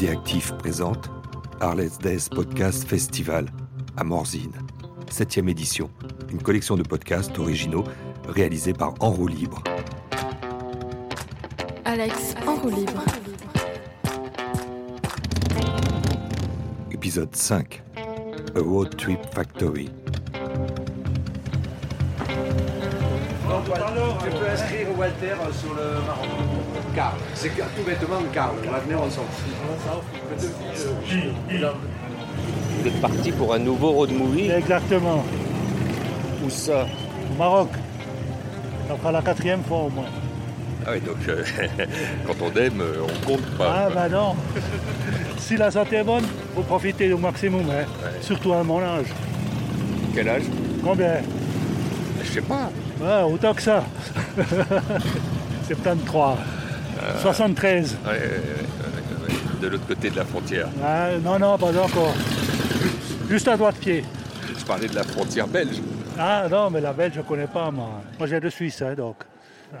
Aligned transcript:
Idéactif 0.00 0.52
présente 0.52 1.10
Harley's 1.60 1.98
Days 1.98 2.30
Podcast 2.30 2.88
Festival 2.88 3.44
à 3.98 4.02
Morzine, 4.02 4.54
7 5.10 5.36
édition, 5.46 5.90
une 6.30 6.40
collection 6.40 6.74
de 6.78 6.82
podcasts 6.82 7.38
originaux 7.38 7.84
réalisés 8.26 8.72
par 8.72 8.94
En 9.00 9.10
roue 9.10 9.28
libre. 9.28 9.62
Alex 11.84 12.34
en 12.46 12.54
roue 12.54 12.70
libre. 12.70 13.04
Épisode 16.90 17.36
5 17.36 17.82
A 17.98 18.58
Road 18.58 18.96
Trip 18.96 19.20
Factory. 19.34 19.90
Tu 24.24 24.30
peux 24.30 24.48
inscrire 24.48 24.98
Walter 24.98 25.34
sur 25.52 25.74
le 25.74 26.06
Maroc. 26.06 26.59
C'est 27.34 27.48
tout 27.48 27.82
bêtement 27.86 28.20
Carl. 28.32 28.54
L'avenir, 28.70 28.98
on 29.02 29.10
s'en 29.10 29.22
fout. 29.22 30.04
Vous 32.82 32.88
êtes 32.88 33.00
parti 33.00 33.32
pour 33.32 33.54
un 33.54 33.58
nouveau 33.58 33.90
road 33.90 34.10
movie 34.12 34.50
Exactement. 34.50 35.24
Où 36.44 36.50
ça 36.50 36.86
Au 37.32 37.38
Maroc. 37.38 37.68
Ça 38.88 38.96
fera 38.96 39.12
la 39.12 39.22
quatrième 39.22 39.62
fois 39.62 39.78
au 39.78 39.90
moins. 39.90 40.06
Ah 40.86 40.90
oui, 40.92 41.00
donc 41.00 41.16
euh, 41.28 41.44
quand 42.26 42.34
on 42.40 42.58
aime, 42.58 42.80
euh, 42.80 43.02
on 43.04 43.26
compte 43.26 43.44
pas. 43.58 43.84
Ah 43.86 43.90
bah 43.94 44.08
non. 44.08 44.34
si 45.38 45.56
la 45.58 45.70
santé 45.70 45.96
est 45.96 46.04
bonne, 46.04 46.24
faut 46.54 46.62
profiter 46.62 47.12
au 47.12 47.18
maximum. 47.18 47.66
hein. 47.70 47.84
Surtout 48.22 48.54
à 48.54 48.62
mon 48.64 48.80
âge. 48.80 49.06
Quel 50.14 50.28
âge? 50.28 50.42
Combien? 50.82 51.16
Je 52.24 52.28
sais 52.32 52.40
pas. 52.40 52.70
Ouais, 53.00 53.22
autant 53.30 53.52
que 53.52 53.62
ça. 53.62 53.84
73. 55.68 56.36
73. 57.20 57.96
Ouais, 58.04 58.10
ouais, 58.10 58.18
ouais, 58.18 58.18
ouais. 58.18 59.60
De 59.60 59.68
l'autre 59.68 59.86
côté 59.86 60.10
de 60.10 60.16
la 60.16 60.24
frontière. 60.24 60.68
Ah, 60.84 61.10
non, 61.22 61.38
non, 61.38 61.56
pas 61.58 61.68
encore. 61.68 62.14
Juste 63.28 63.48
à 63.48 63.56
droite 63.56 63.76
pied. 63.76 64.04
Je 64.58 64.64
parlais 64.64 64.88
de 64.88 64.94
la 64.94 65.04
frontière 65.04 65.46
belge. 65.46 65.80
Ah 66.18 66.46
non, 66.50 66.70
mais 66.70 66.80
la 66.80 66.92
Belge, 66.92 67.14
je 67.16 67.20
connais 67.22 67.46
pas, 67.46 67.70
moi. 67.70 68.02
Moi, 68.18 68.28
j'ai 68.28 68.40
de 68.40 68.50
Suisse, 68.50 68.82
hein, 68.82 68.94
donc. 68.94 69.16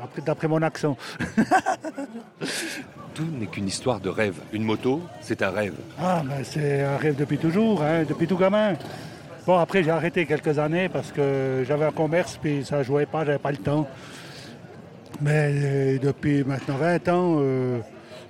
Après- 0.02 0.22
D'après 0.22 0.48
mon 0.48 0.62
accent. 0.62 0.96
Tout 3.14 3.26
n'est 3.38 3.46
qu'une 3.46 3.66
histoire 3.68 4.00
de 4.00 4.08
rêve. 4.08 4.36
Une 4.52 4.62
moto, 4.62 5.02
c'est 5.20 5.42
un 5.42 5.50
rêve. 5.50 5.74
Ah, 6.00 6.22
mais 6.24 6.44
c'est 6.44 6.82
un 6.82 6.96
rêve 6.96 7.16
depuis 7.16 7.38
toujours, 7.38 7.82
hein, 7.82 8.04
depuis 8.08 8.26
tout 8.26 8.36
gamin. 8.38 8.74
Bon, 9.46 9.58
après, 9.58 9.82
j'ai 9.82 9.90
arrêté 9.90 10.26
quelques 10.26 10.58
années 10.58 10.88
parce 10.88 11.10
que 11.10 11.64
j'avais 11.66 11.84
un 11.86 11.90
commerce, 11.92 12.38
puis 12.40 12.64
ça 12.64 12.82
jouait 12.82 13.06
pas, 13.06 13.24
j'avais 13.24 13.38
pas 13.38 13.50
le 13.50 13.56
temps. 13.58 13.88
Mais 15.20 15.50
euh, 15.52 15.98
depuis 15.98 16.44
maintenant 16.44 16.76
20 16.76 17.08
ans, 17.08 17.36
euh, 17.40 17.78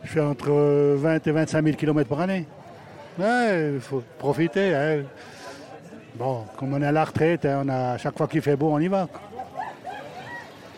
je 0.05 0.09
fais 0.09 0.21
entre 0.21 0.51
20 0.97 1.27
et 1.27 1.31
25 1.31 1.65
000 1.65 1.77
km 1.77 2.09
par 2.09 2.21
année. 2.21 2.47
Ouais, 3.19 3.73
il 3.75 3.81
faut 3.81 4.03
profiter. 4.19 4.75
hein. 4.75 5.03
Bon, 6.17 6.45
comme 6.57 6.75
on 6.75 6.83
est 6.83 6.87
à 6.87 6.93
la 6.93 7.05
retraite, 7.05 7.45
hein, 7.45 7.63
on 7.65 7.69
a, 7.69 7.97
chaque 7.99 8.17
fois 8.17 8.27
qu'il 8.27 8.43
fait 8.43 8.57
beau, 8.57 8.71
on 8.73 8.79
y 8.81 8.89
va. 8.89 9.09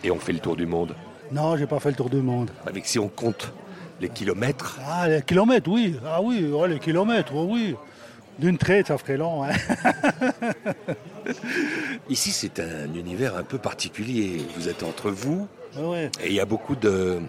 Et 0.03 0.11
on 0.11 0.19
fait 0.19 0.33
le 0.33 0.39
tour 0.39 0.55
du 0.55 0.65
monde? 0.65 0.95
Non, 1.31 1.57
j'ai 1.57 1.65
pas 1.65 1.79
fait 1.79 1.89
le 1.89 1.95
tour 1.95 2.09
du 2.09 2.17
monde. 2.17 2.51
Avec 2.67 2.85
si 2.85 2.99
on 2.99 3.07
compte 3.07 3.51
les 3.99 4.09
kilomètres, 4.09 4.79
Ah, 4.87 5.07
les 5.07 5.21
kilomètres, 5.21 5.69
oui. 5.71 5.97
Ah 6.05 6.21
oui, 6.21 6.45
ouais, 6.51 6.67
les 6.67 6.79
kilomètres, 6.79 7.31
oh 7.35 7.47
oui. 7.49 7.75
D'une 8.39 8.57
traite, 8.57 8.87
ça 8.87 8.97
ferait 8.97 9.17
long. 9.17 9.43
hein. 9.43 9.49
ici 12.09 12.31
c'est 12.31 12.59
un 12.59 12.93
univers 12.93 13.35
un 13.35 13.43
peu 13.43 13.57
particulier. 13.57 14.41
Vous 14.55 14.67
êtes 14.69 14.83
entre 14.83 15.09
vous 15.11 15.47
Ouais, 15.77 15.85
ouais. 15.87 16.11
et 16.23 16.27
il 16.27 16.33
y 16.33 16.39
a 16.39 16.45
beaucoup 16.45 16.75
de 16.75 17.19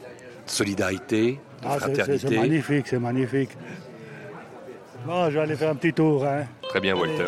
solidarité, 0.46 1.32
de 1.32 1.38
Ah, 1.66 1.76
c'est- 1.80 1.86
c'est 1.86 1.94
fraternité. 1.94 2.38
magnifique, 2.38 2.86
c'est 2.88 2.98
magnifique. 2.98 3.50
Bon, 5.06 5.26
je 5.30 5.34
vais 5.34 5.40
aller 5.40 5.56
faire 5.56 5.70
un 5.70 5.76
petit 5.76 5.92
tour. 5.92 6.24
Hein. 6.26 6.44
Très 6.68 6.80
bien, 6.80 6.94
Walter. 6.96 7.26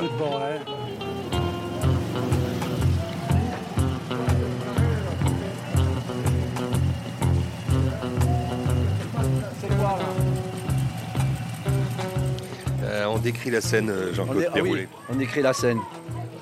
Décrit 13.27 13.51
la 13.51 13.61
scène, 13.61 13.91
euh, 13.91 14.11
On, 14.13 14.15
Jean-Claude 14.15 14.45
ah 14.47 14.51
oui, 14.55 14.63
Déroulé. 14.63 14.89
on 15.09 15.19
écrit 15.19 15.43
la 15.43 15.53
scène. 15.53 15.81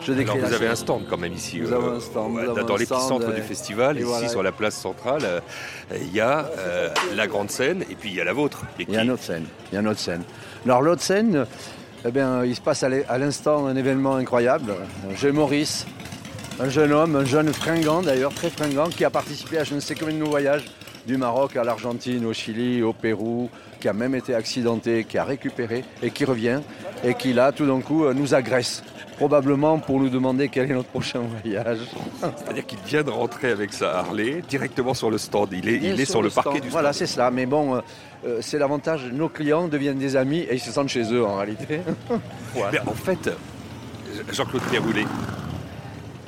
Je 0.02 0.12
décris 0.12 0.32
Alors 0.32 0.42
la 0.42 0.48
vous 0.48 0.54
avez 0.54 0.68
un 0.68 0.74
stand 0.74 1.06
quand 1.08 1.16
même 1.16 1.32
ici. 1.32 1.60
Nous 1.60 1.72
euh, 1.72 1.76
avons 1.76 1.92
un 1.92 2.00
stand, 2.00 2.32
nous 2.32 2.36
ouais, 2.36 2.42
avons 2.42 2.66
dans 2.66 2.76
l'épicentre 2.76 3.22
stand, 3.22 3.34
du 3.34 3.40
euh, 3.40 3.42
festival, 3.42 3.96
et 3.96 4.00
ici 4.00 4.08
voilà. 4.08 4.28
sur 4.28 4.42
la 4.42 4.52
place 4.52 4.74
centrale, 4.74 5.22
euh, 5.24 5.40
il 5.98 6.14
y 6.14 6.20
a 6.20 6.50
euh, 6.58 6.90
la 7.14 7.26
grande 7.26 7.50
scène 7.50 7.84
et 7.90 7.94
puis 7.94 8.10
il 8.10 8.16
y 8.16 8.20
a 8.20 8.24
la 8.24 8.34
vôtre. 8.34 8.64
Il 8.78 8.90
y 8.90 8.98
a 8.98 9.04
autre 9.04 9.22
scène. 9.22 9.46
Il 9.72 9.76
y 9.76 9.78
a 9.78 9.80
une 9.80 9.88
autre 9.88 10.00
scène. 10.00 10.24
Alors 10.66 10.82
l'autre 10.82 11.00
scène, 11.00 11.46
eh 12.06 12.10
bien, 12.10 12.44
il 12.44 12.54
se 12.54 12.60
passe 12.60 12.82
à 12.82 13.18
l'instant 13.18 13.66
un 13.66 13.76
événement 13.76 14.16
incroyable. 14.16 14.74
J'ai 15.16 15.32
Maurice, 15.32 15.86
un 16.60 16.68
jeune 16.68 16.92
homme, 16.92 17.16
un 17.16 17.24
jeune 17.24 17.50
fringant 17.50 18.02
d'ailleurs, 18.02 18.34
très 18.34 18.50
fringant, 18.50 18.90
qui 18.90 19.06
a 19.06 19.10
participé 19.10 19.58
à 19.58 19.64
je 19.64 19.74
ne 19.74 19.80
sais 19.80 19.94
combien 19.94 20.14
de 20.14 20.20
nos 20.20 20.30
voyages, 20.30 20.64
du 21.06 21.16
Maroc 21.16 21.56
à 21.56 21.64
l'Argentine, 21.64 22.24
au 22.26 22.32
Chili, 22.32 22.82
au 22.82 22.92
Pérou, 22.92 23.50
qui 23.80 23.88
a 23.88 23.92
même 23.92 24.14
été 24.14 24.34
accidenté, 24.34 25.04
qui 25.04 25.18
a 25.18 25.24
récupéré 25.24 25.84
et 26.02 26.10
qui 26.10 26.24
revient 26.24 26.60
et 27.04 27.14
qui 27.14 27.32
là, 27.32 27.52
tout 27.52 27.66
d'un 27.66 27.80
coup, 27.80 28.04
euh, 28.04 28.14
nous 28.14 28.34
agresse. 28.34 28.82
Probablement 29.16 29.78
pour 29.78 30.00
nous 30.00 30.08
demander 30.08 30.48
quel 30.48 30.70
est 30.70 30.74
notre 30.74 30.88
prochain 30.88 31.20
voyage. 31.20 31.78
C'est-à-dire 32.20 32.66
qu'il 32.66 32.80
vient 32.80 33.04
de 33.04 33.10
rentrer 33.10 33.50
avec 33.50 33.72
sa 33.72 33.98
Harley 33.98 34.42
directement 34.48 34.92
sur 34.92 35.08
le 35.08 35.18
stand. 35.18 35.50
Il 35.52 35.68
est, 35.68 35.76
il 35.76 36.00
est 36.00 36.04
sur, 36.04 36.20
le 36.20 36.30
stand. 36.30 36.44
parquet 36.44 36.60
du 36.60 36.68
stand. 36.68 36.72
Voilà, 36.72 36.92
c'est 36.92 37.06
cela. 37.06 37.30
Mais 37.30 37.46
bon, 37.46 37.76
euh, 37.76 37.80
euh, 38.26 38.38
c'est 38.40 38.58
l'avantage. 38.58 39.04
Nos 39.12 39.28
clients 39.28 39.68
deviennent 39.68 39.98
des 39.98 40.16
amis 40.16 40.40
et 40.40 40.54
ils 40.54 40.60
se 40.60 40.72
sentent 40.72 40.88
chez 40.88 41.12
eux 41.12 41.24
en 41.24 41.36
réalité. 41.36 41.80
Mais 42.72 42.80
en 42.80 42.94
fait, 42.94 43.30
Jean-Claude 44.32 44.62
Déroulé, 44.70 45.04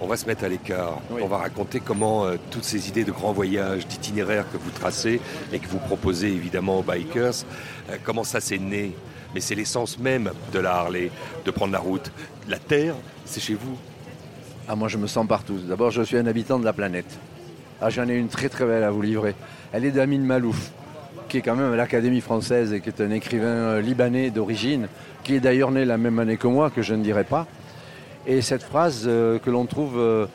on 0.06 0.08
va 0.08 0.16
se 0.16 0.26
mettre 0.26 0.44
à 0.44 0.48
l'écart. 0.48 1.00
Oui. 1.10 1.20
On 1.24 1.26
va 1.26 1.38
raconter 1.38 1.80
comment 1.80 2.24
euh, 2.26 2.36
toutes 2.52 2.62
ces 2.62 2.88
idées 2.88 3.02
de 3.02 3.10
grands 3.10 3.32
voyages, 3.32 3.88
d'itinéraires 3.88 4.44
que 4.52 4.56
vous 4.56 4.70
tracez 4.70 5.20
et 5.52 5.58
que 5.58 5.66
vous 5.66 5.78
proposez 5.78 6.28
évidemment 6.28 6.78
aux 6.78 6.82
bikers, 6.84 7.44
euh, 7.90 7.96
comment 8.04 8.22
ça 8.22 8.38
s'est 8.38 8.58
né? 8.58 8.92
Mais 9.34 9.40
c'est 9.40 9.56
l'essence 9.56 9.98
même 9.98 10.30
de 10.52 10.60
la 10.60 10.76
Harley, 10.76 11.10
de 11.44 11.50
prendre 11.50 11.72
la 11.72 11.80
route. 11.80 12.12
La 12.48 12.58
terre, 12.58 12.94
c'est 13.24 13.40
chez 13.40 13.54
vous. 13.54 13.76
Ah, 14.68 14.76
moi, 14.76 14.86
je 14.86 14.96
me 14.96 15.08
sens 15.08 15.26
partout. 15.26 15.58
D'abord, 15.68 15.90
je 15.90 16.02
suis 16.02 16.16
un 16.16 16.26
habitant 16.26 16.60
de 16.60 16.64
la 16.64 16.72
planète. 16.72 17.18
Ah, 17.80 17.90
j'en 17.90 18.08
ai 18.08 18.14
une 18.14 18.28
très 18.28 18.48
très 18.48 18.64
belle 18.64 18.84
à 18.84 18.92
vous 18.92 19.02
livrer. 19.02 19.34
Elle 19.72 19.84
est 19.84 19.90
d'Amin 19.90 20.20
Malouf, 20.20 20.70
qui 21.28 21.38
est 21.38 21.42
quand 21.42 21.56
même 21.56 21.72
à 21.72 21.76
l'Académie 21.76 22.20
française 22.20 22.72
et 22.72 22.80
qui 22.80 22.90
est 22.90 23.00
un 23.00 23.10
écrivain 23.10 23.46
euh, 23.46 23.80
libanais 23.80 24.30
d'origine, 24.30 24.86
qui 25.24 25.34
est 25.34 25.40
d'ailleurs 25.40 25.72
né 25.72 25.84
la 25.84 25.98
même 25.98 26.20
année 26.20 26.36
que 26.36 26.46
moi, 26.46 26.70
que 26.70 26.82
je 26.82 26.94
ne 26.94 27.02
dirai 27.02 27.24
pas. 27.24 27.48
Et 28.26 28.42
cette 28.42 28.62
phrase 28.62 29.04
euh, 29.06 29.38
que 29.38 29.50
l'on 29.50 29.66
trouve 29.66 29.98
euh, 29.98 30.26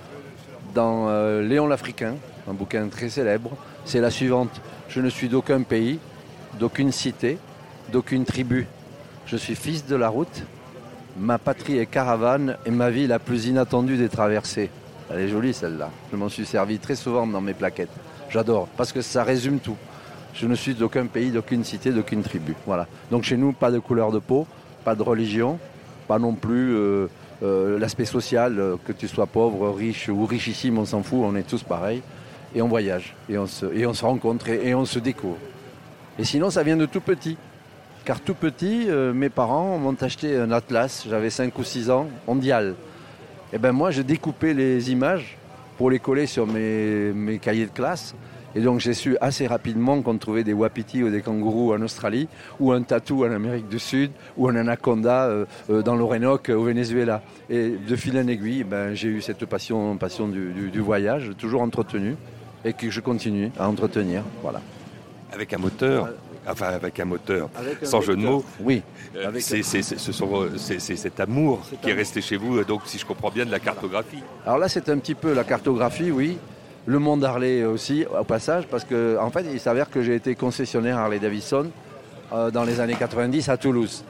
dans 0.74 1.10
euh, 1.10 1.42
Léon 1.42 1.68
l'Africain, 1.68 2.16
un 2.50 2.54
bouquin 2.54 2.88
très 2.88 3.10
célèbre, 3.10 3.52
c'est 3.84 4.00
la 4.00 4.10
suivante. 4.10 4.62
Je 4.88 5.02
ne 5.02 5.10
suis 5.10 5.28
d'aucun 5.28 5.62
pays, 5.62 6.00
d'aucune 6.58 6.92
cité, 6.94 7.38
d'aucune 7.92 8.24
tribu. 8.24 8.68
Je 9.26 9.36
suis 9.36 9.56
fils 9.56 9.86
de 9.86 9.96
la 9.96 10.08
route, 10.10 10.44
Ma 11.18 11.38
patrie 11.38 11.78
est 11.78 11.88
caravane 11.88 12.56
et 12.66 12.72
ma 12.72 12.90
vie 12.90 13.06
la 13.06 13.20
plus 13.20 13.48
inattendue 13.48 13.98
des 13.98 14.08
traversées. 14.08 14.70
Elle 15.10 15.20
est 15.20 15.28
jolie 15.28 15.54
celle-là. 15.54 15.90
Je 16.10 16.16
m'en 16.16 16.30
suis 16.30 16.46
servi 16.46 16.80
très 16.80 16.96
souvent 16.96 17.28
dans 17.28 17.42
mes 17.42 17.54
plaquettes. 17.54 17.92
J'adore 18.30 18.70
parce 18.78 18.94
que 18.94 19.02
ça 19.02 19.24
résume 19.26 19.60
tout. 19.60 19.76
Je 20.34 20.48
ne 20.48 20.56
suis 20.56 20.74
d'aucun 20.74 21.08
pays, 21.08 21.32
d'aucune 21.32 21.66
cité, 21.66 21.92
d'aucune 21.92 22.24
tribu. 22.24 22.56
Voilà. 22.66 22.88
Donc 23.12 23.24
chez 23.24 23.36
nous, 23.36 23.52
pas 23.52 23.72
de 23.72 23.80
couleur 23.80 24.14
de 24.14 24.20
peau, 24.20 24.48
pas 24.86 24.96
de 24.96 25.04
religion, 25.04 25.60
pas 26.08 26.18
non 26.18 26.34
plus 26.34 26.78
euh, 27.44 27.80
l'aspect 27.80 28.06
social, 28.06 28.60
euh, 28.60 28.76
que 28.86 28.92
tu 28.92 29.08
sois 29.08 29.26
pauvre, 29.26 29.70
riche 29.72 30.10
ou 30.10 30.26
richissime, 30.26 30.78
on 30.78 30.86
s'en 30.86 31.02
fout, 31.02 31.20
on 31.24 31.36
est 31.36 31.48
tous 31.48 31.64
pareils. 31.64 32.02
Et 32.54 32.62
on 32.62 32.68
voyage, 32.68 33.16
et 33.30 33.38
on 33.38 33.48
se, 33.48 34.06
rencontre, 34.06 34.50
et, 34.50 34.76
on 34.76 34.84
se 34.84 35.00
découvre. 35.00 35.38
Et 36.20 36.26
sinon, 36.26 36.50
ça 36.50 36.64
vient 36.64 36.76
de 36.76 36.86
tout 36.86 37.00
petit. 37.00 37.38
Car 38.04 38.20
tout 38.20 38.34
petit, 38.34 38.88
euh, 38.90 39.14
mes 39.14 39.30
parents 39.30 39.78
m'ont 39.78 39.96
acheté 40.02 40.36
un 40.36 40.52
atlas, 40.52 41.06
j'avais 41.08 41.30
5 41.30 41.58
ou 41.58 41.64
6 41.64 41.90
ans, 41.90 42.08
mondial. 42.28 42.76
Et 43.54 43.58
ben 43.58 43.72
moi, 43.72 43.92
j'ai 43.92 44.04
découpé 44.04 44.54
les 44.54 44.92
images 44.92 45.38
pour 45.78 45.90
les 45.90 46.00
coller 46.00 46.26
sur 46.26 46.46
mes 46.46 47.40
cahiers 47.42 47.66
de 47.66 47.72
classe. 47.72 48.16
Et 48.56 48.62
donc 48.62 48.80
j'ai 48.82 48.94
su 48.94 49.16
assez 49.22 49.48
rapidement 49.48 50.02
qu'on 50.02 50.18
trouvait 50.18 50.44
des 50.44 50.54
wapitis 50.54 51.04
ou 51.04 51.10
des 51.10 51.22
kangourous 51.22 51.74
en 51.74 51.82
Australie, 51.82 52.28
ou 52.60 52.72
un 52.72 52.82
tatou 52.82 53.26
en 53.26 53.32
Amérique 53.32 53.70
du 53.70 53.80
Sud, 53.80 54.12
ou 54.38 54.50
un 54.50 54.56
anaconda 54.56 55.26
euh, 55.26 55.46
euh, 55.70 55.82
dans 55.82 55.96
l'Orénoque 55.96 56.50
au 56.50 56.64
Venezuela. 56.64 57.22
Et 57.50 57.70
de 57.70 57.96
fil 57.96 58.18
en 58.18 58.28
aiguille, 58.28 58.64
ben, 58.64 58.94
j'ai 58.94 59.08
eu 59.08 59.22
cette 59.22 59.46
passion, 59.46 59.96
passion 59.98 60.28
du, 60.28 60.52
du- 60.52 60.70
du 60.70 60.80
voyage, 60.80 61.32
toujours 61.38 61.62
entretenue, 61.62 62.16
et 62.66 62.74
que 62.74 62.90
je 62.90 63.00
continue 63.00 63.52
à 63.58 63.68
entretenir. 63.70 64.24
Voilà. 64.42 64.62
Avec 65.34 65.54
un 65.54 65.58
moteur, 65.58 66.10
enfin 66.46 66.68
avec 66.68 67.00
un 67.00 67.06
moteur, 67.06 67.50
Avec 67.58 67.82
un 67.82 67.86
sans 67.86 68.02
jeu 68.02 68.18
de 68.18 68.22
mots. 68.22 68.44
Oui. 68.60 68.84
Euh, 69.16 69.32
c'est, 69.40 69.64
ce 69.64 70.96
cet 70.98 71.20
amour 71.22 71.62
qui 71.82 71.90
est 71.90 71.94
resté 71.94 72.22
chez 72.22 72.36
vous, 72.36 72.62
donc 72.66 72.82
si 72.86 72.98
je 72.98 73.06
comprends 73.06 73.30
bien 73.32 73.46
de 73.46 73.52
la 73.52 73.60
cartographie. 73.60 74.22
Alors 74.46 74.58
là, 74.60 74.68
c'est 74.68 74.90
un 74.90 74.98
petit 74.98 75.16
peu 75.16 75.34
la 75.34 75.46
cartographie, 75.46 76.12
oui. 76.12 76.38
Le 76.88 76.98
monde 76.98 77.24
Harley 77.24 77.64
aussi, 77.64 78.06
au 78.06 78.24
passage, 78.24 78.66
parce 78.68 78.84
que 78.86 79.18
en 79.20 79.30
fait, 79.30 79.46
il 79.52 79.60
s'avère 79.60 79.90
que 79.90 80.02
j'ai 80.02 80.16
été 80.16 80.34
concessionnaire 80.36 80.98
Harley 80.98 81.20
Davidson 81.20 81.68
euh, 82.34 82.50
dans 82.50 82.64
les 82.64 82.80
années 82.80 82.96
90 82.96 83.50
à 83.50 83.58
Toulouse. 83.58 84.04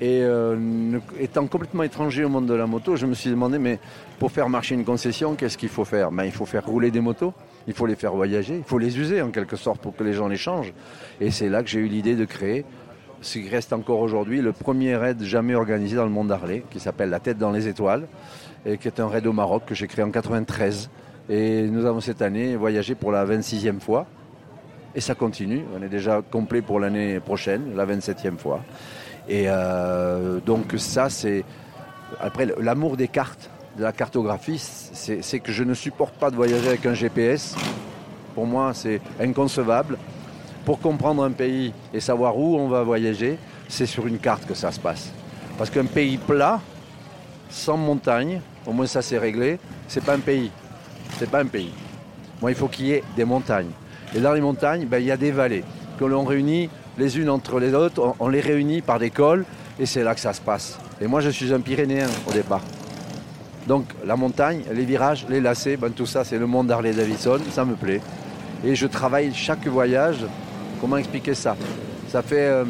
Et 0.00 0.20
euh, 0.22 0.98
étant 1.18 1.46
complètement 1.46 1.84
étranger 1.84 2.24
au 2.24 2.28
monde 2.28 2.46
de 2.46 2.54
la 2.54 2.66
moto, 2.66 2.96
je 2.96 3.06
me 3.06 3.14
suis 3.14 3.30
demandé, 3.30 3.58
mais 3.58 3.78
pour 4.18 4.30
faire 4.30 4.48
marcher 4.48 4.74
une 4.74 4.84
concession, 4.84 5.36
qu'est-ce 5.36 5.56
qu'il 5.56 5.68
faut 5.68 5.84
faire? 5.84 6.10
Ben, 6.10 6.24
Il 6.24 6.32
faut 6.32 6.44
faire 6.44 6.66
rouler 6.66 6.90
des 6.90 7.00
motos, 7.00 7.32
il 7.66 7.72
faut 7.72 7.86
les 7.86 7.96
faire 7.96 8.12
voyager, 8.12 8.56
il 8.56 8.64
faut 8.64 8.78
les 8.78 8.98
user 8.98 9.22
en 9.22 9.30
quelque 9.30 9.56
sorte 9.56 9.80
pour 9.80 9.96
que 9.96 10.04
les 10.04 10.12
gens 10.12 10.28
les 10.28 10.36
changent. 10.36 10.74
Et 11.20 11.30
c'est 11.30 11.48
là 11.48 11.62
que 11.62 11.68
j'ai 11.70 11.80
eu 11.80 11.86
l'idée 11.86 12.16
de 12.16 12.24
créer 12.24 12.64
ce 13.22 13.38
qui 13.38 13.48
reste 13.48 13.72
encore 13.72 14.00
aujourd'hui 14.00 14.42
le 14.42 14.52
premier 14.52 14.96
raid 14.96 15.22
jamais 15.22 15.54
organisé 15.54 15.96
dans 15.96 16.04
le 16.04 16.10
monde 16.10 16.28
d'Arlé, 16.28 16.64
qui 16.70 16.80
s'appelle 16.80 17.08
La 17.08 17.20
tête 17.20 17.38
dans 17.38 17.52
les 17.52 17.68
étoiles, 17.68 18.06
et 18.66 18.76
qui 18.78 18.88
est 18.88 19.00
un 19.00 19.06
raid 19.06 19.26
au 19.26 19.32
Maroc 19.32 19.62
que 19.66 19.74
j'ai 19.74 19.86
créé 19.86 20.04
en 20.04 20.10
93. 20.10 20.90
Et 21.28 21.62
nous 21.62 21.86
avons 21.86 22.00
cette 22.00 22.22
année 22.22 22.56
voyagé 22.56 22.94
pour 22.94 23.12
la 23.12 23.24
26e 23.24 23.80
fois. 23.80 24.06
Et 24.94 25.00
ça 25.00 25.14
continue. 25.14 25.64
On 25.76 25.82
est 25.82 25.88
déjà 25.88 26.20
complet 26.22 26.62
pour 26.62 26.80
l'année 26.80 27.20
prochaine, 27.20 27.74
la 27.74 27.86
27e 27.86 28.36
fois. 28.36 28.60
Et 29.28 29.44
euh, 29.46 30.40
donc 30.40 30.74
ça, 30.76 31.08
c'est... 31.08 31.44
Après, 32.20 32.46
l'amour 32.60 32.96
des 32.96 33.08
cartes, 33.08 33.50
de 33.76 33.82
la 33.82 33.92
cartographie, 33.92 34.58
c'est 34.58 35.40
que 35.40 35.50
je 35.50 35.64
ne 35.64 35.74
supporte 35.74 36.14
pas 36.14 36.30
de 36.30 36.36
voyager 36.36 36.68
avec 36.68 36.84
un 36.84 36.94
GPS. 36.94 37.56
Pour 38.34 38.46
moi, 38.46 38.72
c'est 38.74 39.00
inconcevable. 39.20 39.98
Pour 40.64 40.78
comprendre 40.78 41.24
un 41.24 41.30
pays 41.30 41.72
et 41.92 42.00
savoir 42.00 42.38
où 42.38 42.56
on 42.56 42.68
va 42.68 42.82
voyager, 42.82 43.38
c'est 43.68 43.86
sur 43.86 44.06
une 44.06 44.18
carte 44.18 44.46
que 44.46 44.54
ça 44.54 44.70
se 44.70 44.78
passe. 44.78 45.10
Parce 45.58 45.70
qu'un 45.70 45.86
pays 45.86 46.18
plat, 46.18 46.60
sans 47.50 47.76
montagne, 47.76 48.40
au 48.66 48.72
moins 48.72 48.86
ça 48.86 49.02
c'est 49.02 49.18
réglé, 49.18 49.58
c'est 49.88 50.04
pas 50.04 50.14
un 50.14 50.20
pays. 50.20 50.50
C'est 51.22 51.30
pas 51.30 51.38
un 51.38 51.46
pays. 51.46 51.70
Moi, 52.40 52.50
il 52.50 52.56
faut 52.56 52.66
qu'il 52.66 52.86
y 52.86 52.92
ait 52.94 53.04
des 53.14 53.24
montagnes. 53.24 53.70
Et 54.12 54.18
dans 54.18 54.32
les 54.32 54.40
montagnes, 54.40 54.86
ben, 54.86 54.98
il 54.98 55.04
y 55.04 55.12
a 55.12 55.16
des 55.16 55.30
vallées 55.30 55.62
que 55.96 56.04
l'on 56.04 56.24
réunit 56.24 56.68
les 56.98 57.16
unes 57.16 57.30
entre 57.30 57.60
les 57.60 57.74
autres, 57.74 58.16
on, 58.18 58.26
les 58.26 58.40
réunit 58.40 58.82
par 58.82 58.98
des 58.98 59.10
cols 59.10 59.44
et 59.78 59.86
c'est 59.86 60.02
là 60.02 60.16
que 60.16 60.20
ça 60.20 60.32
se 60.32 60.40
passe. 60.40 60.80
Et 61.00 61.06
moi 61.06 61.20
je 61.20 61.30
suis 61.30 61.54
un 61.54 61.60
Pyrénéen 61.60 62.08
au 62.28 62.32
départ. 62.32 62.64
Donc 63.68 63.84
la 64.04 64.16
montagne, 64.16 64.62
les 64.72 64.84
virages, 64.84 65.24
les 65.28 65.40
lacets, 65.40 65.76
ben, 65.76 65.92
tout 65.92 66.06
ça 66.06 66.24
c'est 66.24 66.38
le 66.38 66.48
monde 66.48 66.66
d'Harley 66.66 66.92
Davidson, 66.92 67.38
ça 67.52 67.64
me 67.64 67.76
plaît. 67.76 68.00
Et 68.64 68.74
je 68.74 68.88
travaille 68.88 69.32
chaque 69.32 69.68
voyage. 69.68 70.26
Comment 70.80 70.96
expliquer 70.96 71.34
ça? 71.34 71.56
Ça 72.08 72.22
fait 72.22 72.64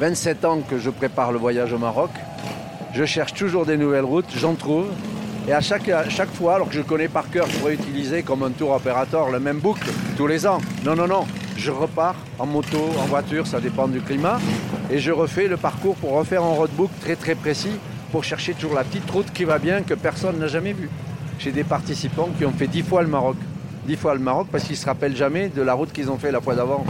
27 0.00 0.44
euh, 0.44 0.48
ans 0.48 0.58
que 0.68 0.80
je 0.80 0.90
prépare 0.90 1.30
le 1.30 1.38
voyage 1.38 1.72
au 1.72 1.78
Maroc. 1.78 2.10
Je 2.92 3.04
cherche 3.04 3.34
toujours 3.34 3.66
des 3.66 3.76
nouvelles 3.76 4.04
routes, 4.04 4.32
j'en 4.36 4.54
trouve. 4.54 4.88
Et 5.50 5.52
à 5.52 5.60
chaque, 5.60 5.88
à 5.88 6.08
chaque 6.08 6.32
fois, 6.32 6.54
alors 6.54 6.68
que 6.68 6.76
je 6.76 6.80
connais 6.80 7.08
par 7.08 7.28
cœur, 7.28 7.48
je 7.50 7.58
pourrais 7.58 7.74
utiliser 7.74 8.22
comme 8.22 8.44
un 8.44 8.50
tour 8.50 8.70
opérateur 8.70 9.30
le 9.30 9.40
même 9.40 9.58
boucle 9.58 9.90
tous 10.16 10.28
les 10.28 10.46
ans. 10.46 10.58
Non, 10.84 10.94
non, 10.94 11.08
non 11.08 11.26
je 11.56 11.72
repars 11.72 12.14
en 12.38 12.46
moto, 12.46 12.78
en 12.96 13.06
voiture, 13.06 13.48
ça 13.48 13.58
dépend 13.58 13.88
du 13.88 14.00
climat, 14.00 14.38
et 14.92 15.00
je 15.00 15.10
refais 15.10 15.48
le 15.48 15.56
parcours 15.56 15.96
pour 15.96 16.12
refaire 16.12 16.44
un 16.44 16.54
roadbook 16.54 16.90
très 17.00 17.16
très 17.16 17.34
précis 17.34 17.72
pour 18.12 18.22
chercher 18.22 18.54
toujours 18.54 18.74
la 18.74 18.84
petite 18.84 19.10
route 19.10 19.32
qui 19.32 19.42
va 19.42 19.58
bien 19.58 19.82
que 19.82 19.94
personne 19.94 20.38
n'a 20.38 20.46
jamais 20.46 20.72
vue. 20.72 20.88
J'ai 21.40 21.50
des 21.50 21.64
participants 21.64 22.28
qui 22.38 22.44
ont 22.44 22.52
fait 22.52 22.68
dix 22.68 22.82
fois 22.82 23.02
le 23.02 23.08
Maroc. 23.08 23.36
Dix 23.88 23.96
fois 23.96 24.14
le 24.14 24.20
Maroc 24.20 24.46
parce 24.52 24.62
qu'ils 24.62 24.76
ne 24.76 24.80
se 24.80 24.86
rappellent 24.86 25.16
jamais 25.16 25.48
de 25.48 25.62
la 25.62 25.74
route 25.74 25.90
qu'ils 25.92 26.12
ont 26.12 26.18
fait 26.18 26.30
la 26.30 26.40
fois 26.40 26.54
d'avant. 26.54 26.86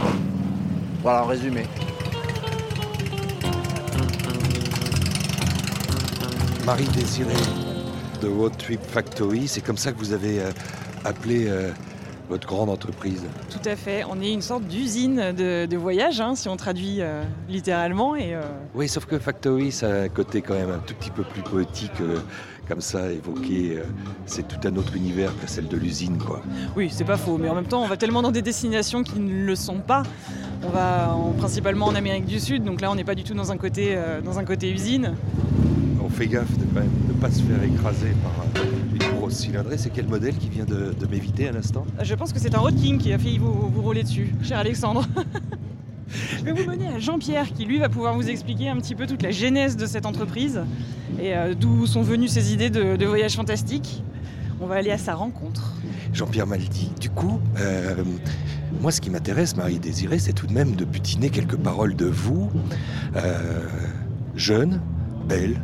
Voilà 1.01 1.23
en 1.23 1.25
résumé. 1.25 1.63
Marie 6.63 6.87
Désirée 6.89 7.70
de 8.21 8.27
Road 8.27 8.55
Trip 8.57 8.81
Factory, 8.81 9.47
c'est 9.47 9.61
comme 9.61 9.77
ça 9.77 9.91
que 9.91 9.97
vous 9.97 10.13
avez 10.13 10.39
euh, 10.39 10.51
appelé 11.03 11.47
euh, 11.47 11.71
votre 12.31 12.47
grande 12.47 12.69
entreprise. 12.69 13.23
Tout 13.49 13.69
à 13.69 13.75
fait. 13.75 14.05
On 14.09 14.21
est 14.21 14.31
une 14.31 14.41
sorte 14.41 14.63
d'usine 14.63 15.33
de, 15.33 15.77
voyage, 15.77 16.21
hein, 16.21 16.33
si 16.33 16.47
on 16.47 16.55
traduit 16.55 17.01
euh, 17.01 17.23
littéralement. 17.49 18.15
Et, 18.15 18.33
euh, 18.33 18.41
Oui, 18.73 18.87
sauf 18.87 19.05
que 19.05 19.19
Factory, 19.19 19.71
ça 19.71 19.87
a 19.87 19.99
un 20.03 20.09
côté 20.09 20.41
quand 20.41 20.53
même 20.53 20.69
un 20.69 20.79
tout 20.79 20.93
petit 20.93 21.11
peu 21.11 21.23
plus 21.23 21.41
poétique. 21.41 21.99
Euh, 21.99 22.19
comme 22.69 22.79
ça, 22.79 23.11
évoqué, 23.11 23.79
c'est 24.25 24.47
tout 24.47 24.65
un 24.65 24.73
autre 24.77 24.95
univers 24.95 25.37
que 25.41 25.49
celle 25.49 25.67
de 25.67 25.75
l'usine, 25.75 26.17
quoi. 26.17 26.41
Oui, 26.77 26.89
c'est 26.89 27.03
pas 27.03 27.17
faux, 27.17 27.37
mais 27.37 27.49
en 27.49 27.55
même 27.55 27.65
temps, 27.65 27.83
on 27.83 27.87
va 27.87 27.97
tellement 27.97 28.21
dans 28.21 28.31
des 28.31 28.41
destinations 28.41 29.03
qui 29.03 29.19
ne 29.19 29.45
le 29.45 29.55
sont 29.57 29.79
pas. 29.79 30.03
On 30.63 30.69
va 30.69 31.17
principalement 31.37 31.87
en 31.87 31.95
Amérique 31.95 32.25
du 32.25 32.39
Sud, 32.39 32.63
donc 32.63 32.79
là, 32.79 32.89
on 32.89 32.95
n'est 32.95 33.03
pas 33.03 33.15
du 33.15 33.25
tout 33.25 33.33
dans 33.33 33.51
un 33.51 33.57
côté, 33.57 33.97
dans 34.23 34.39
un 34.39 34.45
côté 34.45 34.71
usine. 34.71 35.15
On 36.01 36.07
fait 36.07 36.27
gaffe 36.27 36.57
de 36.57 36.63
ne 36.63 37.10
pas 37.21 37.29
se 37.29 37.43
faire 37.43 37.63
écraser 37.63 38.15
par 38.23 38.33
cylindrée, 39.31 39.77
c'est 39.77 39.91
quel 39.91 40.07
modèle 40.07 40.35
qui 40.35 40.49
vient 40.49 40.65
de, 40.65 40.93
m'éviter 41.09 41.47
à 41.47 41.51
l'instant? 41.51 41.85
Je 42.01 42.15
pense 42.15 42.33
que 42.33 42.39
c'est 42.39 42.55
un 42.55 42.59
Road 42.59 42.75
King 42.75 42.97
qui 42.97 43.13
a 43.13 43.19
failli 43.19 43.37
vous, 43.37 43.53
vous 43.53 43.81
rouler 43.81 44.03
dessus, 44.03 44.33
cher 44.43 44.57
Alexandre. 44.57 45.05
Je 46.39 46.43
vais 46.43 46.51
vous 46.51 46.69
mener 46.69 46.87
à 46.87 46.99
Jean-Pierre 46.99 47.53
qui 47.53 47.63
lui 47.63 47.79
va 47.79 47.87
pouvoir 47.87 48.15
vous 48.15 48.27
expliquer 48.27 48.69
un 48.69 48.77
petit 48.77 48.95
peu 48.95 49.05
toute 49.05 49.21
la 49.21 49.31
genèse 49.31 49.77
de 49.77 49.85
cette 49.85 50.05
entreprise 50.05 50.61
et 51.21 51.35
euh, 51.35 51.53
d'où 51.53 51.85
sont 51.85 52.01
venues 52.01 52.27
ces 52.27 52.53
idées 52.53 52.69
de, 52.69 53.05
voyage 53.05 53.35
fantastique. 53.35 54.03
On 54.59 54.65
va 54.65 54.75
aller 54.75 54.91
à 54.91 54.97
sa 54.97 55.13
rencontre. 55.13 55.75
Jean-Pierre 56.13 56.47
Maldi, 56.47 56.91
du 56.99 57.09
coup, 57.09 57.39
euh, 57.59 58.03
moi 58.81 58.91
ce 58.91 58.99
qui 58.99 59.09
m'intéresse, 59.09 59.55
Marie 59.55 59.79
Désirée, 59.79 60.19
c'est 60.19 60.33
tout 60.33 60.47
de 60.47 60.53
même 60.53 60.75
de 60.75 60.83
butiner 60.83 61.29
quelques 61.29 61.55
paroles 61.55 61.95
de 61.95 62.07
vous, 62.07 62.49
euh, 63.15 63.67
jeune, 64.35 64.81
belle, 65.29 65.61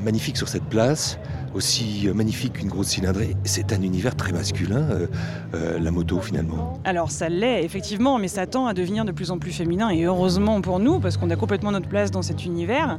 magnifique 0.00 0.36
sur 0.36 0.48
cette 0.48 0.64
place, 0.64 1.18
aussi 1.54 2.08
euh, 2.08 2.14
magnifique 2.14 2.54
qu'une 2.54 2.68
grosse 2.68 2.88
cylindrée. 2.88 3.36
C'est 3.44 3.72
un 3.72 3.82
univers 3.82 4.14
très 4.14 4.32
masculin, 4.32 4.82
euh, 4.90 5.06
euh, 5.54 5.78
la 5.78 5.90
moto 5.90 6.20
finalement. 6.20 6.78
Alors 6.84 7.10
ça 7.10 7.28
l'est 7.28 7.64
effectivement, 7.64 8.18
mais 8.18 8.28
ça 8.28 8.46
tend 8.46 8.66
à 8.66 8.74
devenir 8.74 9.04
de 9.04 9.12
plus 9.12 9.30
en 9.30 9.38
plus 9.38 9.52
féminin 9.52 9.90
et 9.90 10.04
heureusement 10.04 10.60
pour 10.60 10.78
nous 10.78 11.00
parce 11.00 11.16
qu'on 11.16 11.30
a 11.30 11.36
complètement 11.36 11.72
notre 11.72 11.88
place 11.88 12.10
dans 12.10 12.22
cet 12.22 12.44
univers 12.44 12.98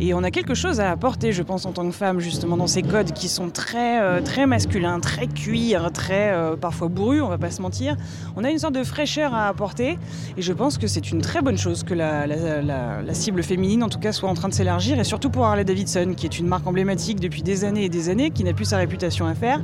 et 0.00 0.14
on 0.14 0.22
a 0.22 0.30
quelque 0.30 0.54
chose 0.54 0.80
à 0.80 0.90
apporter, 0.90 1.32
je 1.32 1.42
pense, 1.42 1.66
en 1.66 1.72
tant 1.72 1.86
que 1.86 1.94
femme 1.94 2.20
justement 2.20 2.56
dans 2.56 2.66
ces 2.66 2.82
codes 2.82 3.12
qui 3.12 3.28
sont 3.28 3.50
très 3.50 4.22
très 4.22 4.46
masculins, 4.46 5.00
très 5.00 5.26
cuir, 5.26 5.90
très 5.92 6.34
parfois 6.60 6.88
bourrus, 6.88 7.22
on 7.22 7.28
va 7.28 7.38
pas 7.38 7.50
se 7.50 7.62
mentir. 7.62 7.96
On 8.36 8.44
a 8.44 8.50
une 8.50 8.58
sorte 8.58 8.74
de 8.74 8.84
fraîcheur 8.84 9.34
à 9.34 9.48
apporter 9.48 9.98
et 10.36 10.42
je 10.42 10.52
pense 10.52 10.78
que 10.78 10.86
c'est 10.86 11.10
une 11.10 11.20
très 11.20 11.42
bonne 11.42 11.58
chose 11.58 11.82
que 11.82 11.94
la, 11.94 12.26
la 12.26 13.14
cible 13.14 13.42
féminine 13.42 13.82
en 13.82 13.88
tout 13.88 13.98
cas 13.98 14.12
soit 14.12 14.28
en 14.28 14.34
train 14.34 14.48
de 14.48 14.54
s'élargir 14.54 14.98
et 14.98 15.04
surtout 15.04 15.30
pour 15.30 15.44
Harley 15.44 15.64
Davidson 15.64 16.14
qui 16.16 16.26
est 16.26 16.38
une 16.38 16.46
marque 16.46 16.66
emblématique 16.66 17.20
depuis 17.20 17.42
des 17.42 17.64
années 17.64 17.87
des 17.88 18.08
années, 18.08 18.30
qui 18.30 18.44
n'a 18.44 18.52
plus 18.52 18.64
sa 18.64 18.76
réputation 18.76 19.26
à 19.26 19.34
faire. 19.34 19.60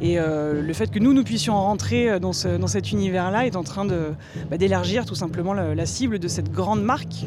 Et 0.00 0.18
euh, 0.18 0.62
le 0.62 0.72
fait 0.72 0.90
que 0.90 0.98
nous, 0.98 1.12
nous 1.12 1.24
puissions 1.24 1.54
rentrer 1.54 2.18
dans, 2.20 2.32
dans 2.58 2.66
cet 2.66 2.92
univers-là 2.92 3.46
est 3.46 3.56
en 3.56 3.62
train 3.62 3.86
bah, 3.86 4.56
d'élargir 4.58 5.04
tout 5.04 5.14
simplement 5.14 5.54
la 5.54 5.86
cible 5.86 6.18
de 6.18 6.28
cette 6.28 6.50
grande 6.50 6.82
marque. 6.82 7.26